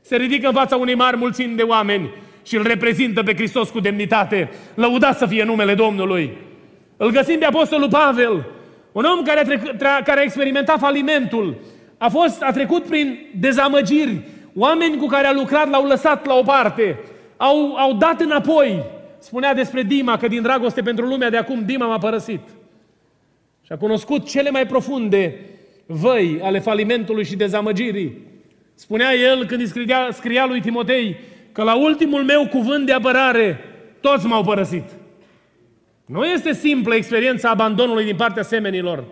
[0.00, 2.10] se ridică în fața unei mari mulțimi de oameni
[2.42, 4.50] și îl reprezintă pe Hristos cu demnitate.
[4.74, 6.36] Lăudat să fie numele Domnului.
[6.96, 8.46] Îl găsim pe Apostolul Pavel,
[8.92, 11.56] un om care a, trecut, care a experimentat falimentul,
[11.98, 14.20] a, fost, a trecut prin dezamăgiri,
[14.54, 16.98] oameni cu care a lucrat l-au lăsat la o parte,
[17.36, 18.82] au, au dat înapoi.
[19.18, 22.42] Spunea despre Dima că din dragoste pentru lumea de acum Dima m-a părăsit.
[23.62, 25.34] Și a cunoscut cele mai profunde
[25.92, 28.18] văi ale falimentului și dezamăgirii.
[28.74, 31.16] Spunea el când îi scria, scria lui Timotei
[31.52, 33.58] că la ultimul meu cuvânt de apărare
[34.00, 34.84] toți m-au părăsit.
[36.06, 39.04] Nu este simplă experiența abandonului din partea semenilor.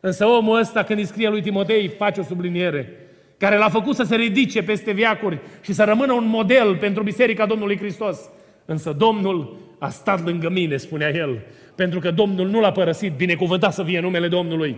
[0.00, 2.94] Însă omul ăsta, când îi scrie lui Timotei, face o subliniere
[3.36, 7.46] care l-a făcut să se ridice peste viacuri și să rămână un model pentru Biserica
[7.46, 8.18] Domnului Hristos.
[8.64, 11.38] Însă Domnul a stat lângă mine, spunea el,
[11.74, 14.76] pentru că Domnul nu l-a părăsit, binecuvântat să fie numele Domnului.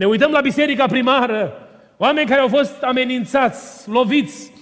[0.00, 4.52] Ne uităm la biserica primară, oameni care au fost amenințați, loviți,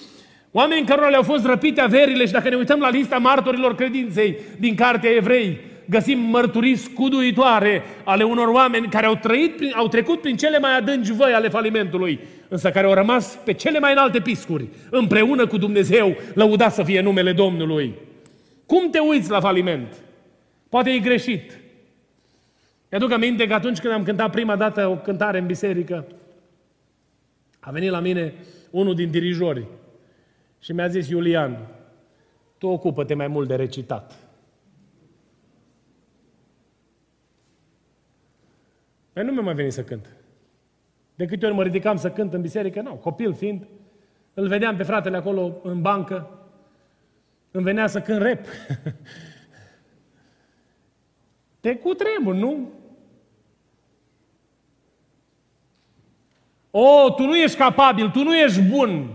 [0.51, 4.75] oameni cărora le-au fost răpite averile și dacă ne uităm la lista martorilor credinței din
[4.75, 10.37] Cartea Evrei, găsim mărturii scuduitoare ale unor oameni care au, trăit prin, au trecut prin
[10.37, 14.69] cele mai adânci văi ale falimentului, însă care au rămas pe cele mai înalte piscuri,
[14.91, 17.95] împreună cu Dumnezeu, lăudat să fie numele Domnului.
[18.67, 19.95] Cum te uiți la faliment?
[20.69, 21.59] Poate e greșit.
[22.91, 26.07] Mi-aduc aminte că atunci când am cântat prima dată o cântare în biserică,
[27.61, 28.35] a venit la mine
[28.71, 29.67] unul din dirijori
[30.59, 31.67] și mi-a zis, Iulian,
[32.59, 34.29] tu ocupă-te mai mult de recitat.
[39.13, 40.17] Păi nu mi-a mai venit să cânt.
[41.15, 43.67] De câte ori mă ridicam să cânt în biserică, nu, copil fiind,
[44.35, 46.31] îl vedeam pe fratele acolo în bancă,
[47.51, 48.41] îmi venea să cânt rap.
[51.61, 52.69] Te cutremur, nu?
[56.71, 59.11] O, tu nu ești capabil, tu nu ești bun.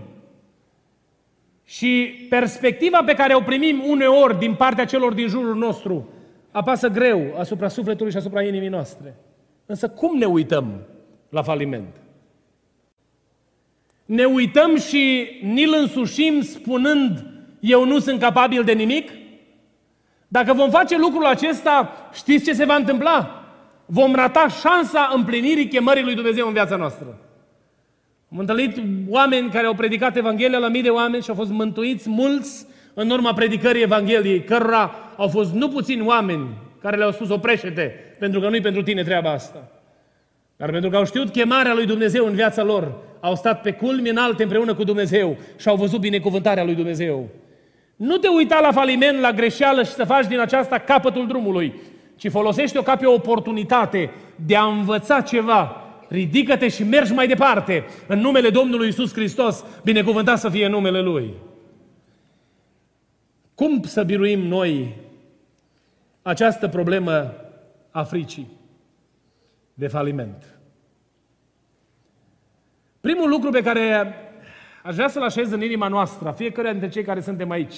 [1.63, 6.07] Și perspectiva pe care o primim uneori din partea celor din jurul nostru
[6.51, 9.15] apasă greu asupra sufletului și asupra inimii noastre.
[9.65, 10.81] Însă cum ne uităm
[11.29, 11.95] la faliment?
[14.05, 17.25] Ne uităm și ni-l însușim spunând
[17.59, 19.11] eu nu sunt capabil de nimic?
[20.37, 23.43] Dacă vom face lucrul acesta, știți ce se va întâmpla?
[23.85, 27.19] Vom rata șansa împlinirii chemării lui Dumnezeu în viața noastră.
[28.31, 32.09] Am întâlnit oameni care au predicat Evanghelia la mii de oameni și au fost mântuiți
[32.09, 36.47] mulți în urma predicării Evangheliei, cărora au fost nu puțini oameni
[36.81, 39.67] care le-au spus oprește-te, pentru că nu-i pentru tine treaba asta.
[40.57, 44.09] Dar pentru că au știut chemarea lui Dumnezeu în viața lor, au stat pe culmi
[44.09, 47.29] înalte împreună cu Dumnezeu și au văzut binecuvântarea lui Dumnezeu.
[47.95, 51.73] Nu te uita la faliment, la greșeală și să faci din aceasta capătul drumului,
[52.15, 54.11] ci folosește-o ca pe o oportunitate
[54.45, 55.77] de a învăța ceva.
[56.07, 61.33] Ridică-te și mergi mai departe în numele Domnului Isus Hristos, binecuvântat să fie numele Lui.
[63.55, 64.95] Cum să biruim noi
[66.21, 67.33] această problemă
[67.91, 68.47] a fricii
[69.73, 70.57] de faliment?
[73.01, 74.13] Primul lucru pe care
[74.83, 77.75] aș vrea să-l așez în inima noastră, fiecare dintre cei care suntem aici,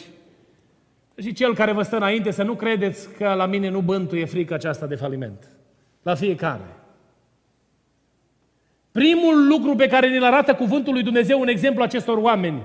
[1.22, 4.56] și cel care vă stă înainte, să nu credeți că la mine nu bântuie frica
[4.56, 5.48] aceasta de faliment.
[6.04, 6.76] La fiecare.
[8.92, 12.62] Primul lucru pe care ne-l arată cuvântul lui Dumnezeu, un exemplu acestor oameni,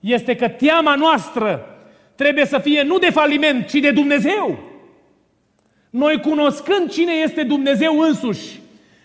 [0.00, 1.66] este că teama noastră
[2.14, 4.58] trebuie să fie nu de faliment, ci de Dumnezeu.
[5.90, 8.60] Noi cunoscând cine este Dumnezeu însuși,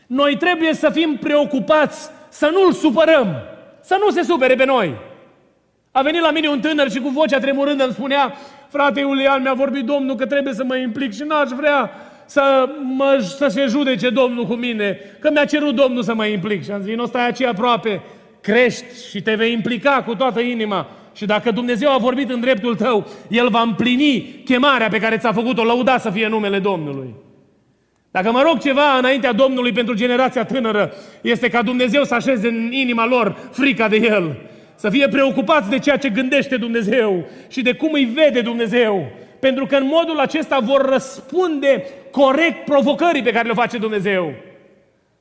[0.07, 3.35] noi trebuie să fim preocupați să nu-L supărăm,
[3.81, 4.95] să nu se supere pe noi.
[5.91, 8.33] A venit la mine un tânăr și cu vocea tremurândă îmi spunea,
[8.69, 11.91] frate Iulian, mi-a vorbit Domnul că trebuie să mă implic și n-aș vrea
[12.25, 16.63] să, mă, să se judece Domnul cu mine, că mi-a cerut Domnul să mă implic.
[16.63, 18.01] Și am zis, nu stai aici aproape,
[18.41, 20.87] crești și te vei implica cu toată inima.
[21.13, 25.31] Și dacă Dumnezeu a vorbit în dreptul tău, El va împlini chemarea pe care ți-a
[25.31, 27.13] făcut-o, lăuda să fie numele Domnului.
[28.11, 32.71] Dacă mă rog ceva înaintea Domnului pentru generația tânără, este ca Dumnezeu să așeze în
[32.71, 34.37] inima lor frica de El.
[34.75, 39.11] Să fie preocupați de ceea ce gândește Dumnezeu și de cum îi vede Dumnezeu.
[39.39, 44.33] Pentru că în modul acesta vor răspunde corect provocării pe care le face Dumnezeu.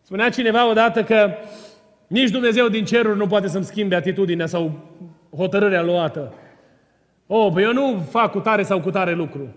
[0.02, 1.30] Spunea cineva odată că
[2.06, 4.72] nici Dumnezeu din ceruri nu poate să-mi schimbe atitudinea sau
[5.36, 6.34] hotărârea luată.
[7.26, 9.54] Oh, păi eu nu fac cu tare sau cu tare lucru.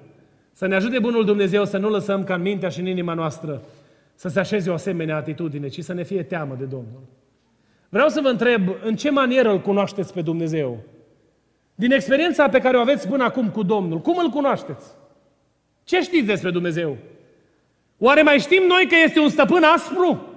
[0.61, 3.61] Să ne ajute Bunul Dumnezeu să nu lăsăm ca în mintea și în inima noastră
[4.15, 7.01] să se așeze o asemenea atitudine, ci să ne fie teamă de Domnul.
[7.89, 10.77] Vreau să vă întreb, în ce manieră îl cunoașteți pe Dumnezeu?
[11.75, 14.87] Din experiența pe care o aveți până acum cu Domnul, cum îl cunoașteți?
[15.83, 16.97] Ce știți despre Dumnezeu?
[17.97, 20.27] Oare mai știm noi că este un stăpân aspru?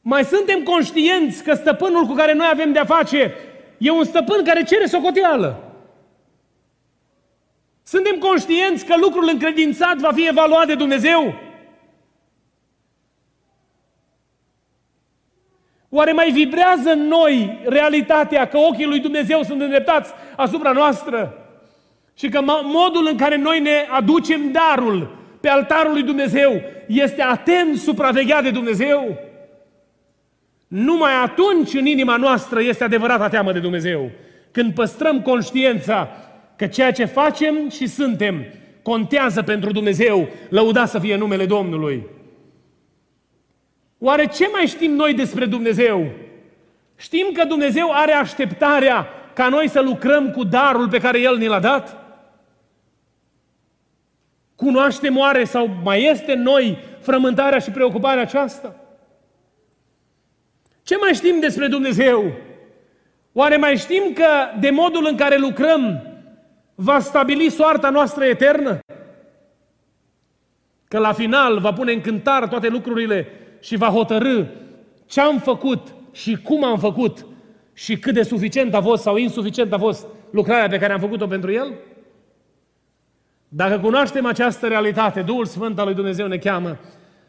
[0.00, 3.34] Mai suntem conștienți că stăpânul cu care noi avem de-a face
[3.78, 5.67] e un stăpân care cere socoteală?
[7.88, 11.34] Suntem conștienți că lucrul încredințat va fi evaluat de Dumnezeu?
[15.88, 21.34] Oare mai vibrează în noi realitatea că ochii lui Dumnezeu sunt îndreptați asupra noastră?
[22.14, 27.76] Și că modul în care noi ne aducem darul pe altarul lui Dumnezeu este atent
[27.76, 29.18] supravegheat de Dumnezeu?
[30.66, 34.10] Numai atunci în inima noastră este adevărata teamă de Dumnezeu.
[34.50, 36.08] Când păstrăm conștiința
[36.58, 38.44] că ceea ce facem și suntem
[38.82, 42.06] contează pentru Dumnezeu, lăuda să fie numele Domnului.
[43.98, 46.06] Oare ce mai știm noi despre Dumnezeu?
[46.96, 51.46] Știm că Dumnezeu are așteptarea ca noi să lucrăm cu darul pe care El ni
[51.46, 51.96] l-a dat?
[54.54, 58.74] Cunoaștem oare sau mai este în noi frământarea și preocuparea aceasta?
[60.82, 62.32] Ce mai știm despre Dumnezeu?
[63.32, 64.26] Oare mai știm că
[64.60, 66.07] de modul în care lucrăm
[66.80, 68.78] va stabili soarta noastră eternă?
[70.88, 73.26] Că la final va pune în cântar toate lucrurile
[73.60, 74.44] și va hotărâ
[75.06, 77.26] ce am făcut și cum am făcut
[77.72, 81.26] și cât de suficient a fost sau insuficient a fost lucrarea pe care am făcut-o
[81.26, 81.74] pentru El?
[83.48, 86.78] Dacă cunoaștem această realitate, Duhul Sfânt al lui Dumnezeu ne cheamă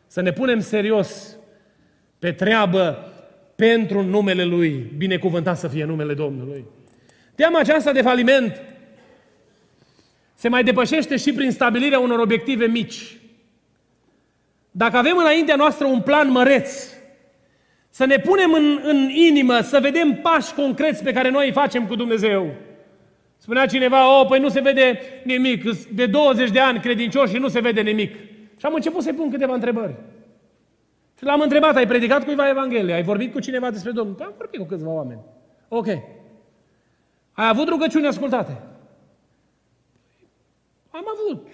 [0.07, 1.37] să ne punem serios
[2.19, 2.97] pe treabă
[3.55, 6.65] pentru numele Lui, binecuvântat să fie numele Domnului.
[7.35, 8.61] Teama aceasta de faliment
[10.39, 13.17] se mai depășește și prin stabilirea unor obiective mici.
[14.71, 16.93] Dacă avem înaintea noastră un plan măreț,
[17.89, 21.87] să ne punem în, în inimă, să vedem pași concreți pe care noi îi facem
[21.87, 22.55] cu Dumnezeu.
[23.37, 27.47] Spunea cineva, o, păi nu se vede nimic, de 20 de ani credincioși și nu
[27.47, 28.15] se vede nimic.
[28.57, 29.95] Și am început să-i pun câteva întrebări.
[31.17, 32.93] Și l-am întrebat, ai predicat cuiva Evanghelie?
[32.93, 34.15] Ai vorbit cu cineva despre Domnul?
[34.15, 35.21] Păi am vorbit cu câțiva oameni.
[35.67, 35.87] Ok.
[37.31, 38.68] Ai avut rugăciuni ascultate?
[40.89, 41.47] Am avut.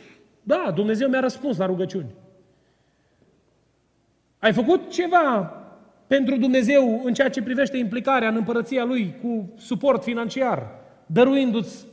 [0.44, 2.16] Da, Dumnezeu mi-a răspuns la rugăciuni.
[4.40, 5.54] Ai făcut ceva
[6.08, 10.70] pentru Dumnezeu în ceea ce privește implicarea în împărăția Lui cu suport financiar,
[11.06, 11.86] dăruindu-ți,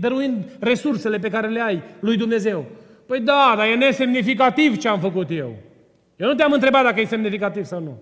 [0.00, 2.64] dăruind resursele pe care le ai lui Dumnezeu.
[3.06, 5.56] Păi da, dar e nesemnificativ ce am făcut eu.
[6.16, 7.98] Eu nu te-am întrebat dacă e semnificativ sau nu.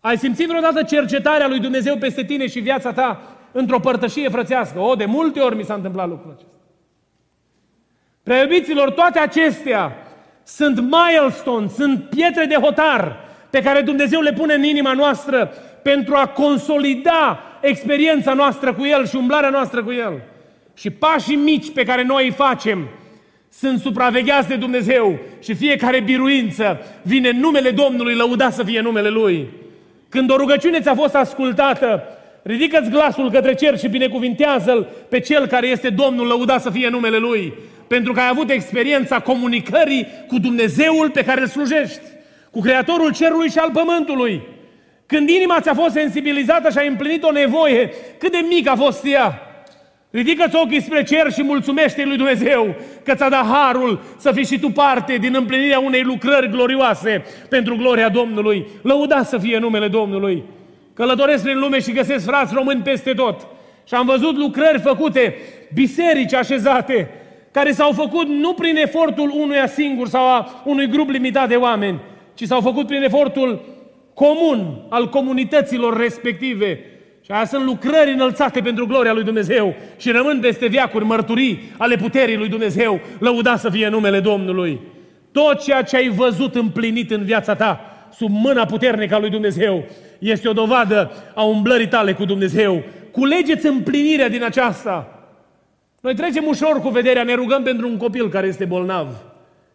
[0.00, 4.78] Ai simțit vreodată cercetarea lui Dumnezeu peste tine și viața ta într-o părtășie frățească?
[4.78, 6.52] O, de multe ori mi s-a întâmplat lucrul acesta.
[8.22, 9.92] Preiubiților, toate acestea
[10.44, 13.16] sunt milestone, sunt pietre de hotar
[13.50, 19.06] pe care Dumnezeu le pune în inima noastră pentru a consolida experiența noastră cu El
[19.06, 20.22] și umblarea noastră cu El.
[20.74, 22.88] Și pașii mici pe care noi îi facem
[23.50, 29.08] sunt supravegheați de Dumnezeu și fiecare biruință vine în numele Domnului, lăuda să fie numele
[29.08, 29.48] Lui.
[30.08, 32.02] Când o rugăciune ți-a fost ascultată,
[32.42, 37.16] ridică-ți glasul către cer și binecuvintează-L pe Cel care este Domnul, lăuda să fie numele
[37.16, 37.52] Lui.
[37.86, 42.00] Pentru că ai avut experiența comunicării cu Dumnezeul pe care îl slujești,
[42.50, 44.42] cu Creatorul Cerului și al Pământului.
[45.06, 49.04] Când inima ți-a fost sensibilizată și a împlinit o nevoie, cât de mică a fost
[49.06, 49.42] ea,
[50.10, 52.74] Ridică-ți ochii spre cer și mulțumește lui Dumnezeu
[53.04, 57.76] că ți-a dat harul să fii și tu parte din împlinirea unei lucrări glorioase pentru
[57.76, 58.66] gloria Domnului.
[58.82, 60.42] Lăuda să fie numele Domnului.
[60.98, 63.46] Călătoresc prin lume și găsesc frați români peste tot.
[63.84, 65.34] Și am văzut lucrări făcute,
[65.74, 67.10] biserici așezate,
[67.50, 72.00] care s-au făcut nu prin efortul unuia singur sau a unui grup limitat de oameni,
[72.34, 73.64] ci s-au făcut prin efortul
[74.14, 76.80] comun al comunităților respective,
[77.24, 81.96] și aia sunt lucrări înălțate pentru gloria lui Dumnezeu și rămân peste viacuri mărturii ale
[81.96, 84.80] puterii lui Dumnezeu, lăuda să fie numele Domnului.
[85.32, 89.84] Tot ceea ce ai văzut împlinit în viața ta, sub mâna puternică a lui Dumnezeu,
[90.18, 92.82] este o dovadă a umblării tale cu Dumnezeu.
[93.10, 95.12] Culegeți împlinirea din aceasta.
[96.00, 99.08] Noi trecem ușor cu vederea, ne rugăm pentru un copil care este bolnav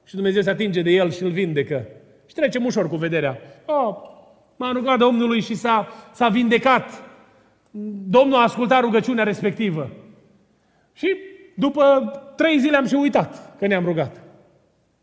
[0.03, 1.85] și Dumnezeu se atinge de el și îl vindecă.
[2.25, 3.37] Și trecem ușor cu vederea.
[3.65, 3.95] Oh,
[4.55, 7.03] m-a rugat Domnului și s-a, s-a vindecat
[8.07, 9.89] Domnul a ascultat rugăciunea respectivă.
[10.93, 11.17] Și
[11.55, 14.21] după trei zile am și uitat că ne-am rugat.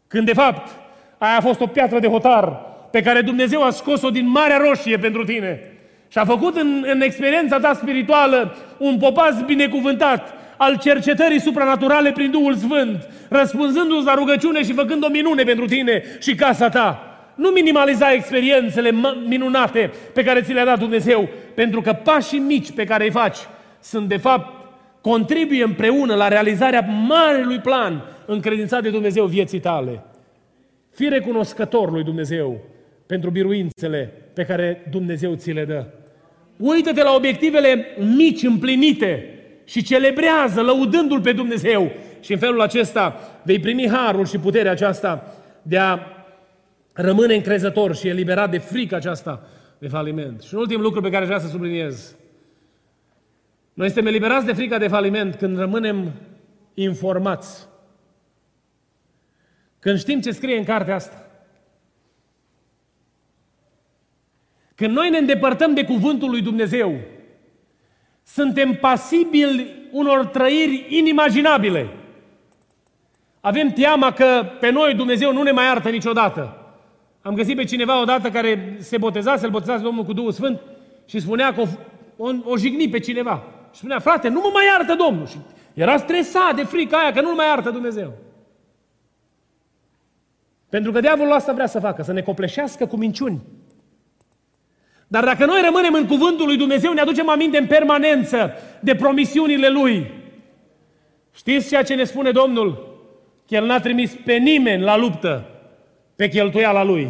[0.07, 0.70] Când de fapt
[1.18, 4.97] aia a fost o piatră de hotar pe care Dumnezeu a scos-o din Marea Roșie
[4.99, 5.61] pentru tine
[6.09, 12.30] Și a făcut în, în experiența ta spirituală un popas binecuvântat al cercetării supranaturale prin
[12.30, 17.05] Duhul Sfânt, răspunzându-ți la rugăciune și făcând o minune pentru tine și casa ta.
[17.34, 18.93] Nu minimaliza experiențele
[19.26, 23.36] minunate pe care ți le-a dat Dumnezeu, pentru că pașii mici pe care îi faci
[23.80, 24.61] sunt de fapt
[25.01, 30.03] contribuie împreună la realizarea marelui plan încredințat de Dumnezeu vieții tale.
[30.95, 32.61] Fii recunoscător lui Dumnezeu
[33.11, 35.85] pentru biruințele pe care Dumnezeu ți le dă.
[36.57, 37.87] Uită-te la obiectivele
[38.17, 41.91] mici împlinite și celebrează lăudându-L pe Dumnezeu.
[42.21, 45.99] Și în felul acesta vei primi harul și puterea aceasta de a
[46.93, 49.47] rămâne încrezător și eliberat de frică aceasta
[49.79, 50.43] de faliment.
[50.43, 52.17] Și un ultim lucru pe care vreau să subliniez.
[53.73, 56.13] Noi suntem eliberați de frica de faliment când rămânem
[56.75, 57.67] informați.
[59.79, 61.30] Când știm ce scrie în cartea asta.
[64.81, 66.95] Când noi ne îndepărtăm de cuvântul lui Dumnezeu,
[68.22, 71.89] suntem pasibili unor trăiri inimaginabile.
[73.41, 76.57] Avem teama că pe noi Dumnezeu nu ne mai iartă niciodată.
[77.22, 80.61] Am găsit pe cineva odată care se boteza, se boteza Domnul cu Duhul Sfânt
[81.05, 81.66] și spunea că o,
[82.16, 83.43] o, o jigni pe cineva.
[83.72, 85.26] Și spunea, frate, nu mă mai iartă Domnul.
[85.26, 85.37] Și
[85.74, 88.12] era stresat de frica aia că nu-L mai iartă Dumnezeu.
[90.68, 93.41] Pentru că diavolul asta vrea să facă, să ne copleșească cu minciuni.
[95.13, 99.69] Dar dacă noi rămânem în cuvântul lui Dumnezeu, ne aducem aminte în permanență de promisiunile
[99.69, 100.11] Lui.
[101.35, 102.99] Știți ceea ce ne spune Domnul?
[103.49, 105.45] Că El n-a trimis pe nimeni la luptă
[106.17, 107.09] pe cheltuiala Lui.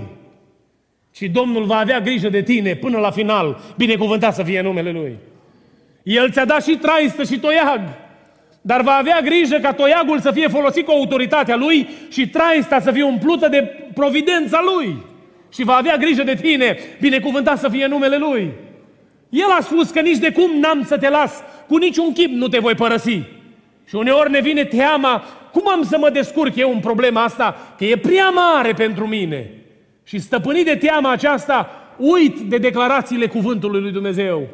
[1.14, 3.60] Și Domnul va avea grijă de tine până la final.
[3.76, 5.16] Binecuvântat să fie numele Lui.
[6.02, 7.80] El ți-a dat și traistă și toiag.
[8.60, 12.92] Dar va avea grijă ca toiagul să fie folosit cu autoritatea Lui și traista să
[12.92, 13.62] fie umplută de
[13.94, 15.08] providența Lui
[15.52, 18.52] și va avea grijă de tine, binecuvântat să fie numele Lui.
[19.28, 22.48] El a spus că nici de cum n-am să te las, cu niciun chip nu
[22.48, 23.22] te voi părăsi.
[23.88, 27.84] Și uneori ne vine teama, cum am să mă descurc eu în problema asta, că
[27.84, 29.50] e prea mare pentru mine.
[30.04, 34.48] Și stăpânit de teama aceasta, uit de declarațiile cuvântului lui Dumnezeu.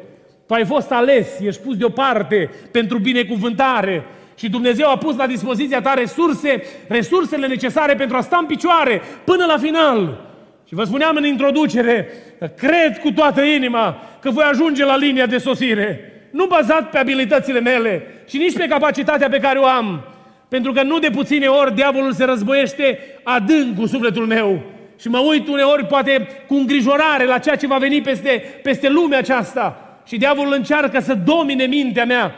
[0.47, 5.81] Tu ai fost ales, ești pus deoparte pentru binecuvântare și Dumnezeu a pus la dispoziția
[5.81, 10.26] ta resurse, resursele necesare pentru a sta în picioare până la final.
[10.67, 12.07] Și vă spuneam în introducere
[12.39, 16.11] că cred cu toată inima că voi ajunge la linia de sosire.
[16.31, 20.03] Nu bazat pe abilitățile mele și nici pe capacitatea pe care o am.
[20.49, 24.61] Pentru că nu de puține ori diavolul se războiește adânc cu sufletul meu.
[24.99, 29.17] Și mă uit uneori poate cu îngrijorare la ceea ce va veni peste, peste lumea
[29.17, 29.99] aceasta.
[30.07, 32.35] Și diavolul încearcă să domine mintea mea.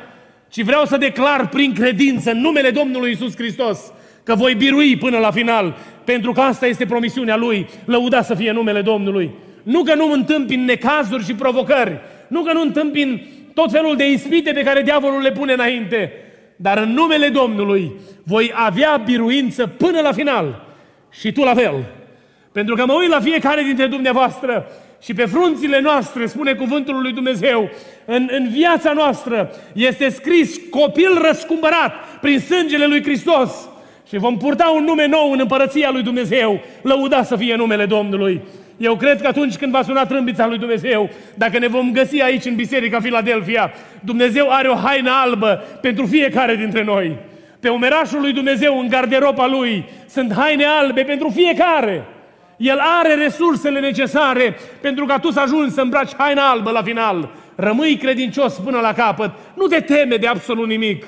[0.52, 3.80] Și vreau să declar prin credință în numele Domnului Isus Hristos
[4.24, 5.78] că voi birui până la final
[6.12, 9.32] pentru că asta este promisiunea Lui, lăuda să fie numele Domnului.
[9.64, 14.52] Nu că nu întâmpin necazuri și provocări, nu că nu întâmpin tot felul de ispite
[14.52, 16.12] pe care diavolul le pune înainte,
[16.56, 17.92] dar în numele Domnului
[18.24, 20.66] voi avea biruință până la final.
[21.12, 21.74] Și tu la fel.
[22.52, 24.68] Pentru că mă uit la fiecare dintre dumneavoastră
[25.02, 27.70] și pe frunțile noastre, spune cuvântul lui Dumnezeu,
[28.06, 33.70] în, în viața noastră este scris copil răscumpărat prin sângele lui Hristos.
[34.10, 36.60] Și vom purta un nume nou în împărăția lui Dumnezeu.
[36.82, 38.42] Lăuda să fie numele Domnului.
[38.78, 42.46] Eu cred că atunci când va suna trâmbița lui Dumnezeu, dacă ne vom găsi aici
[42.46, 47.16] în Biserica Filadelfia, Dumnezeu are o haină albă pentru fiecare dintre noi.
[47.60, 52.06] Pe umerașul lui Dumnezeu, în garderoba lui, sunt haine albe pentru fiecare.
[52.58, 57.30] El are resursele necesare pentru ca tu să ajungi să îmbraci haina albă la final.
[57.56, 59.32] Rămâi credincios până la capăt.
[59.54, 61.06] Nu te teme de absolut nimic.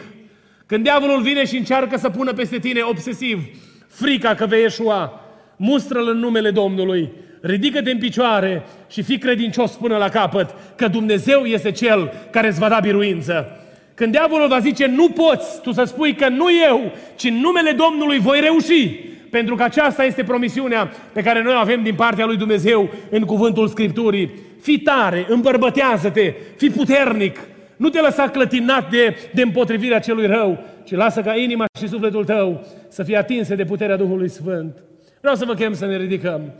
[0.72, 3.44] Când diavolul vine și încearcă să pună peste tine obsesiv
[3.88, 5.22] frica că vei eșua,
[5.56, 7.10] mustră-l în numele Domnului,
[7.42, 12.60] ridică-te în picioare și fii credincios până la capăt, că Dumnezeu este Cel care îți
[12.60, 13.60] va da biruință.
[13.94, 17.72] Când diavolul va zice, nu poți, tu să spui că nu eu, ci în numele
[17.72, 18.88] Domnului voi reuși,
[19.30, 23.22] pentru că aceasta este promisiunea pe care noi o avem din partea lui Dumnezeu în
[23.22, 24.32] cuvântul Scripturii.
[24.62, 27.40] Fii tare, îmbărbătează-te, fii puternic,
[27.82, 32.26] nu te lăsa clătinat de, de împotrivirea celui rău, ci lasă ca inima și sufletul
[32.26, 34.84] tău să fie atinse de puterea Duhului Sfânt.
[35.20, 36.54] Vreau să vă chem să ne ridicăm.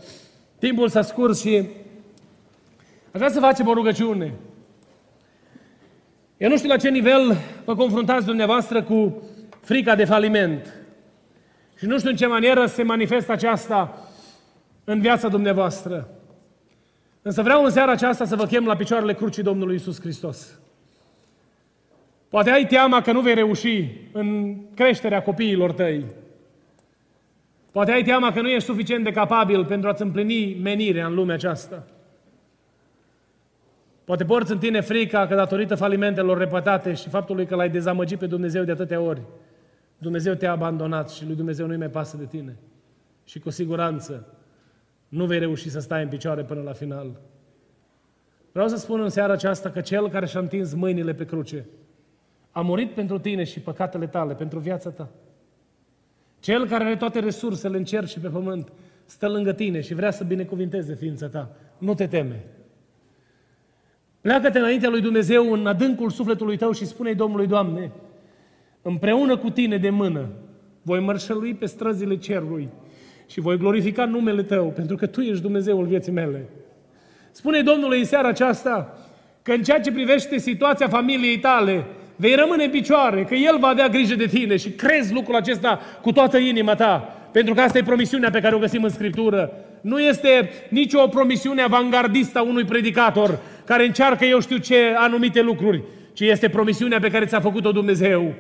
[0.60, 1.58] Timpul s-a scurs și
[3.12, 4.34] aș vrea să facem o rugăciune.
[6.38, 9.22] Eu nu știu la ce nivel vă confruntați dumneavoastră cu
[9.60, 10.74] frica de faliment.
[11.78, 14.08] Și nu știu în ce manieră se manifestă aceasta
[14.84, 16.10] în viața dumneavoastră.
[17.22, 20.60] Însă vreau în seara aceasta să vă chem la picioarele crucii Domnului Isus Hristos.
[22.32, 26.06] Poate ai teama că nu vei reuși în creșterea copiilor tăi.
[27.72, 31.36] Poate ai teama că nu ești suficient de capabil pentru a-ți împlini menirea în lumea
[31.36, 31.86] aceasta.
[34.04, 38.26] Poate porți în tine frica că datorită falimentelor repetate și faptului că l-ai dezamăgit pe
[38.26, 39.22] Dumnezeu de atâtea ori,
[39.98, 42.58] Dumnezeu te-a abandonat și lui Dumnezeu nu-i mai pasă de tine.
[43.26, 44.28] Și cu siguranță
[45.08, 47.20] nu vei reuși să stai în picioare până la final.
[48.52, 51.66] Vreau să spun în seara aceasta că Cel care și-a întins mâinile pe cruce
[52.52, 55.10] a murit pentru tine și păcatele tale, pentru viața ta.
[56.40, 58.72] Cel care are toate resursele în cer și pe pământ
[59.06, 61.56] stă lângă tine și vrea să binecuvinteze ființa ta.
[61.78, 62.44] Nu te teme.
[64.22, 67.92] Pleacă-te înaintea lui Dumnezeu în adâncul sufletului tău și spune-i Domnului, Doamne,
[68.82, 70.30] împreună cu tine de mână,
[70.82, 72.70] voi mărșălui pe străzile cerului
[73.28, 76.50] și voi glorifica numele Tău, pentru că Tu ești Dumnezeul vieții mele.
[77.32, 78.98] Spune Domnului în seara aceasta
[79.42, 81.86] că în ceea ce privește situația familiei tale,
[82.22, 85.80] vei rămâne în picioare, că El va avea grijă de tine și crezi lucrul acesta
[86.02, 89.52] cu toată inima ta, pentru că asta e promisiunea pe care o găsim în Scriptură.
[89.82, 95.82] Nu este nicio promisiune avangardistă a unui predicator care încearcă eu știu ce anumite lucruri,
[96.14, 98.34] ci este promisiunea pe care ți-a făcut-o Dumnezeu.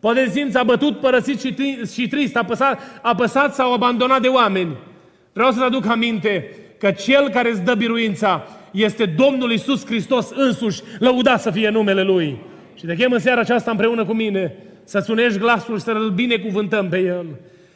[0.00, 1.54] Poate simți abătut, părăsit și,
[1.92, 4.76] și trist, apăsat, apăsat sau abandonat de oameni.
[5.32, 10.82] Vreau să-ți aduc aminte că Cel care îți dă biruința este Domnul Isus Hristos însuși,
[10.98, 12.50] lăudat să fie numele Lui.
[12.74, 14.54] Și te chem în seara aceasta împreună cu mine
[14.84, 17.26] să-ți unești glasul și să-L binecuvântăm pe El.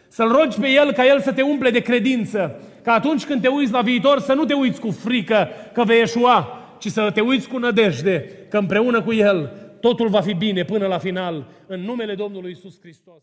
[0.08, 3.48] Să-L rogi pe El ca El să te umple de credință, ca atunci când te
[3.48, 7.20] uiți la viitor să nu te uiți cu frică că vei eșua, ci să te
[7.20, 11.80] uiți cu nădejde că împreună cu El totul va fi bine până la final, în
[11.80, 13.22] numele Domnului Isus Hristos.